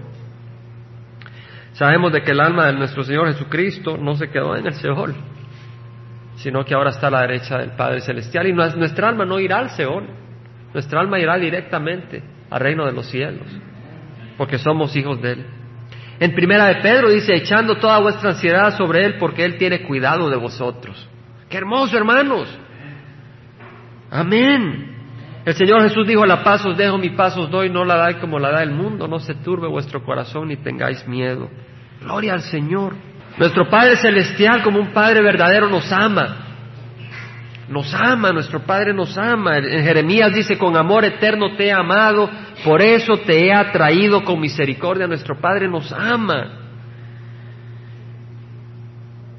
Sabemos 1.79 2.13
de 2.13 2.23
que 2.23 2.33
el 2.33 2.41
alma 2.41 2.67
de 2.67 2.73
nuestro 2.73 3.05
Señor 3.05 3.29
Jesucristo 3.29 3.97
no 3.97 4.17
se 4.17 4.29
quedó 4.31 4.57
en 4.57 4.67
el 4.67 4.75
Seol, 4.75 5.15
sino 6.35 6.65
que 6.65 6.75
ahora 6.75 6.91
está 6.91 7.07
a 7.07 7.11
la 7.13 7.21
derecha 7.21 7.57
del 7.59 7.71
Padre 7.71 8.01
Celestial 8.01 8.49
y 8.49 8.53
nuestra 8.53 9.09
alma 9.09 9.25
no 9.25 9.39
irá 9.39 9.61
al 9.61 9.71
Seol, 9.71 10.09
nuestra 10.75 10.99
alma 10.99 11.21
irá 11.21 11.39
directamente 11.39 12.21
al 12.51 12.59
reino 12.59 12.85
de 12.85 12.93
los 12.93 13.07
cielos. 13.07 13.47
porque 14.37 14.59
somos 14.59 14.95
hijos 14.95 15.21
de 15.21 15.33
Él. 15.33 15.47
En 16.21 16.35
primera 16.35 16.67
de 16.67 16.77
Pedro 16.77 17.11
dice, 17.11 17.35
echando 17.35 17.77
toda 17.77 17.99
vuestra 17.99 18.31
ansiedad 18.31 18.77
sobre 18.77 19.05
Él, 19.05 19.17
porque 19.19 19.45
Él 19.45 19.57
tiene 19.57 19.83
cuidado 19.83 20.29
de 20.29 20.37
vosotros. 20.37 21.09
Qué 21.49 21.59
hermoso, 21.59 21.97
hermanos. 21.97 22.49
Amén. 24.11 24.98
El 25.49 25.55
Señor 25.55 25.81
Jesús 25.81 26.07
dijo, 26.07 26.27
la 26.27 26.45
paz 26.45 26.67
os 26.67 26.77
dejo, 26.77 26.99
mi 26.99 27.09
paz 27.09 27.35
os 27.39 27.51
doy, 27.51 27.71
no 27.71 27.83
la 27.83 27.97
dais 27.97 28.17
como 28.17 28.39
la 28.39 28.51
da 28.51 28.63
el 28.63 28.71
mundo, 28.71 29.09
no 29.09 29.19
se 29.19 29.35
turbe 29.35 29.67
vuestro 29.67 30.05
corazón 30.05 30.49
ni 30.49 30.57
tengáis 30.57 31.09
miedo. 31.09 31.49
Gloria 32.03 32.35
al 32.35 32.43
Señor. 32.43 32.93
Nuestro 33.39 33.67
Padre 33.71 33.97
Celestial, 33.97 34.63
como 34.63 34.79
un 34.79 34.93
Padre 34.93 35.23
verdadero, 35.23 35.71
nos 35.71 35.91
ama. 35.91 36.37
Nos 37.67 37.95
ama, 37.95 38.31
nuestro 38.31 38.61
Padre 38.61 38.93
nos 38.93 39.17
ama. 39.17 39.57
En 39.57 39.85
Jeremías 39.85 40.35
dice, 40.35 40.59
con 40.59 40.77
amor 40.77 41.07
eterno 41.07 41.57
te 41.57 41.69
he 41.69 41.73
amado, 41.73 42.29
por 42.63 42.83
eso 42.83 43.17
te 43.17 43.47
he 43.47 43.51
atraído 43.51 44.25
con 44.25 44.39
misericordia. 44.39 45.07
Nuestro 45.07 45.41
Padre 45.41 45.67
nos 45.67 45.91
ama. 45.95 46.58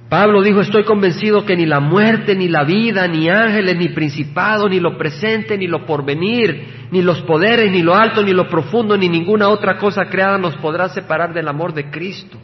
Pablo 0.10 0.42
dijo, 0.42 0.62
estoy 0.62 0.86
convencido 0.86 1.46
que 1.46 1.56
ni 1.56 1.68
la 1.68 1.80
muerte, 1.80 2.36
ni 2.36 2.48
la 2.48 2.64
vida, 2.64 3.08
ni 3.08 3.30
ángeles, 3.30 3.78
ni 3.78 3.90
principado, 3.90 4.68
ni 4.68 4.80
lo 4.80 4.98
presente, 4.98 5.56
ni 5.56 5.68
lo 5.68 5.86
porvenir, 5.86 6.88
ni 6.90 7.04
los 7.04 7.22
poderes, 7.22 7.72
ni 7.72 7.84
lo 7.84 7.94
alto, 7.94 8.24
ni 8.24 8.34
lo 8.34 8.50
profundo, 8.50 8.98
ni 8.98 9.08
ninguna 9.08 9.50
otra 9.50 9.78
cosa 9.78 10.06
creada 10.06 10.40
nos 10.40 10.56
podrá 10.56 10.90
separar 10.90 11.32
del 11.32 11.48
amor 11.48 11.76
de 11.76 11.92
Cristo, 11.92 12.40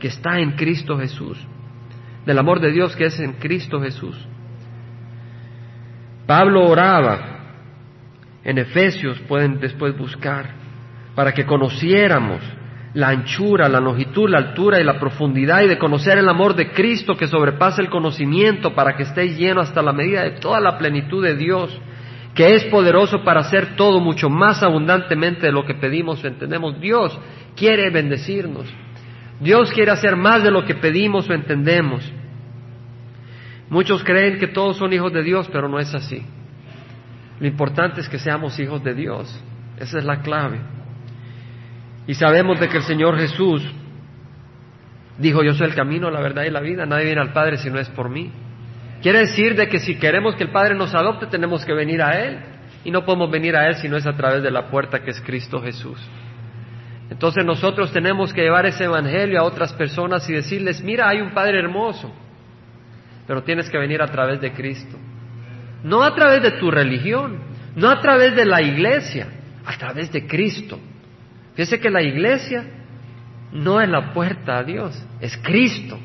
que 0.00 0.08
está 0.08 0.40
en 0.40 0.52
Cristo 0.52 0.98
Jesús, 0.98 1.38
del 2.24 2.38
amor 2.38 2.60
de 2.60 2.72
Dios 2.72 2.96
que 2.96 3.04
es 3.04 3.20
en 3.20 3.34
Cristo 3.34 3.78
Jesús. 3.82 4.16
Pablo 6.26 6.66
oraba, 6.66 7.40
en 8.42 8.56
Efesios 8.56 9.18
pueden 9.28 9.60
después 9.60 9.94
buscar, 9.98 10.48
para 11.14 11.32
que 11.32 11.44
conociéramos 11.44 12.40
la 12.94 13.08
anchura, 13.08 13.68
la 13.68 13.80
longitud, 13.80 14.28
la 14.28 14.38
altura 14.38 14.80
y 14.80 14.84
la 14.84 15.00
profundidad 15.00 15.62
y 15.62 15.68
de 15.68 15.78
conocer 15.78 16.18
el 16.18 16.28
amor 16.28 16.54
de 16.54 16.72
Cristo 16.72 17.16
que 17.16 17.26
sobrepasa 17.26 17.80
el 17.80 17.88
conocimiento 17.88 18.74
para 18.74 18.96
que 18.96 19.04
estéis 19.04 19.38
llenos 19.38 19.68
hasta 19.68 19.82
la 19.82 19.92
medida 19.92 20.22
de 20.22 20.32
toda 20.32 20.60
la 20.60 20.76
plenitud 20.76 21.22
de 21.24 21.34
Dios, 21.34 21.80
que 22.34 22.54
es 22.54 22.64
poderoso 22.64 23.24
para 23.24 23.40
hacer 23.40 23.76
todo 23.76 24.00
mucho 24.00 24.28
más 24.28 24.62
abundantemente 24.62 25.46
de 25.46 25.52
lo 25.52 25.64
que 25.64 25.74
pedimos 25.74 26.22
o 26.22 26.26
entendemos. 26.26 26.78
Dios 26.80 27.18
quiere 27.56 27.90
bendecirnos. 27.90 28.66
Dios 29.40 29.72
quiere 29.72 29.90
hacer 29.90 30.14
más 30.14 30.42
de 30.42 30.50
lo 30.50 30.64
que 30.64 30.74
pedimos 30.74 31.28
o 31.28 31.32
entendemos. 31.32 32.10
Muchos 33.70 34.04
creen 34.04 34.38
que 34.38 34.48
todos 34.48 34.76
son 34.76 34.92
hijos 34.92 35.12
de 35.12 35.22
Dios, 35.22 35.48
pero 35.50 35.66
no 35.66 35.78
es 35.78 35.94
así. 35.94 36.22
Lo 37.40 37.46
importante 37.46 38.02
es 38.02 38.08
que 38.08 38.18
seamos 38.18 38.58
hijos 38.60 38.84
de 38.84 38.94
Dios. 38.94 39.42
Esa 39.78 39.98
es 39.98 40.04
la 40.04 40.20
clave. 40.20 40.60
Y 42.06 42.14
sabemos 42.14 42.58
de 42.58 42.68
que 42.68 42.78
el 42.78 42.82
Señor 42.82 43.16
Jesús 43.16 43.62
dijo, 45.18 45.42
yo 45.42 45.54
soy 45.54 45.68
el 45.68 45.74
camino, 45.74 46.10
la 46.10 46.20
verdad 46.20 46.44
y 46.44 46.50
la 46.50 46.60
vida, 46.60 46.84
nadie 46.84 47.06
viene 47.06 47.20
al 47.20 47.32
Padre 47.32 47.58
si 47.58 47.70
no 47.70 47.78
es 47.78 47.88
por 47.90 48.08
mí. 48.08 48.30
Quiere 49.02 49.20
decir 49.20 49.56
de 49.56 49.68
que 49.68 49.78
si 49.78 49.96
queremos 49.96 50.36
que 50.36 50.44
el 50.44 50.50
Padre 50.50 50.74
nos 50.74 50.94
adopte, 50.94 51.26
tenemos 51.26 51.64
que 51.64 51.74
venir 51.74 52.02
a 52.02 52.20
Él. 52.20 52.38
Y 52.84 52.90
no 52.90 53.04
podemos 53.04 53.30
venir 53.30 53.56
a 53.56 53.68
Él 53.68 53.76
si 53.76 53.88
no 53.88 53.96
es 53.96 54.06
a 54.06 54.16
través 54.16 54.42
de 54.42 54.50
la 54.50 54.68
puerta 54.68 55.02
que 55.02 55.10
es 55.10 55.20
Cristo 55.20 55.60
Jesús. 55.60 55.98
Entonces 57.10 57.44
nosotros 57.44 57.92
tenemos 57.92 58.32
que 58.32 58.42
llevar 58.42 58.64
ese 58.66 58.84
Evangelio 58.84 59.40
a 59.40 59.44
otras 59.44 59.72
personas 59.74 60.28
y 60.30 60.32
decirles, 60.32 60.82
mira, 60.82 61.08
hay 61.08 61.20
un 61.20 61.32
Padre 61.32 61.58
hermoso, 61.58 62.12
pero 63.26 63.42
tienes 63.42 63.68
que 63.68 63.78
venir 63.78 64.00
a 64.02 64.06
través 64.06 64.40
de 64.40 64.52
Cristo. 64.52 64.96
No 65.84 66.02
a 66.02 66.14
través 66.14 66.42
de 66.42 66.52
tu 66.52 66.70
religión, 66.70 67.38
no 67.74 67.90
a 67.90 68.00
través 68.00 68.34
de 68.34 68.46
la 68.46 68.62
iglesia, 68.62 69.26
a 69.64 69.76
través 69.76 70.10
de 70.12 70.26
Cristo. 70.26 70.78
Fíjese 71.54 71.80
que 71.80 71.90
la 71.90 72.02
iglesia 72.02 72.64
no 73.52 73.80
es 73.80 73.88
la 73.88 74.12
puerta 74.12 74.58
a 74.58 74.64
Dios, 74.64 75.00
es 75.20 75.36
Cristo. 75.38 75.98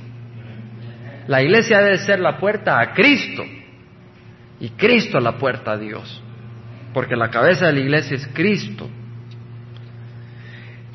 La 1.28 1.42
iglesia 1.42 1.80
debe 1.80 1.98
ser 1.98 2.20
la 2.20 2.38
puerta 2.38 2.80
a 2.80 2.94
Cristo 2.94 3.44
y 4.60 4.70
Cristo 4.70 5.20
la 5.20 5.38
puerta 5.38 5.74
a 5.74 5.78
Dios, 5.78 6.22
porque 6.94 7.16
la 7.16 7.30
cabeza 7.30 7.68
de 7.68 7.74
la 7.74 7.80
iglesia 7.80 8.16
es 8.16 8.28
Cristo. 8.28 8.90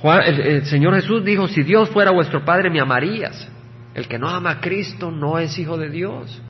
el, 0.03 0.41
el 0.41 0.67
Señor 0.67 0.95
Jesús 0.95 1.25
dijo, 1.25 1.49
si 1.49 1.63
Dios 1.63 1.89
fuera 1.91 2.11
vuestro 2.11 2.45
Padre 2.45 2.71
me 2.71 2.81
amarías. 2.81 3.49
El 3.95 4.09
que 4.09 4.19
no 4.19 4.29
ama 4.29 4.53
a 4.53 4.61
Cristo 4.61 5.11
no 5.11 5.39
es 5.39 5.59
hijo 5.59 5.77
de 5.77 5.91
Dios. 5.91 6.41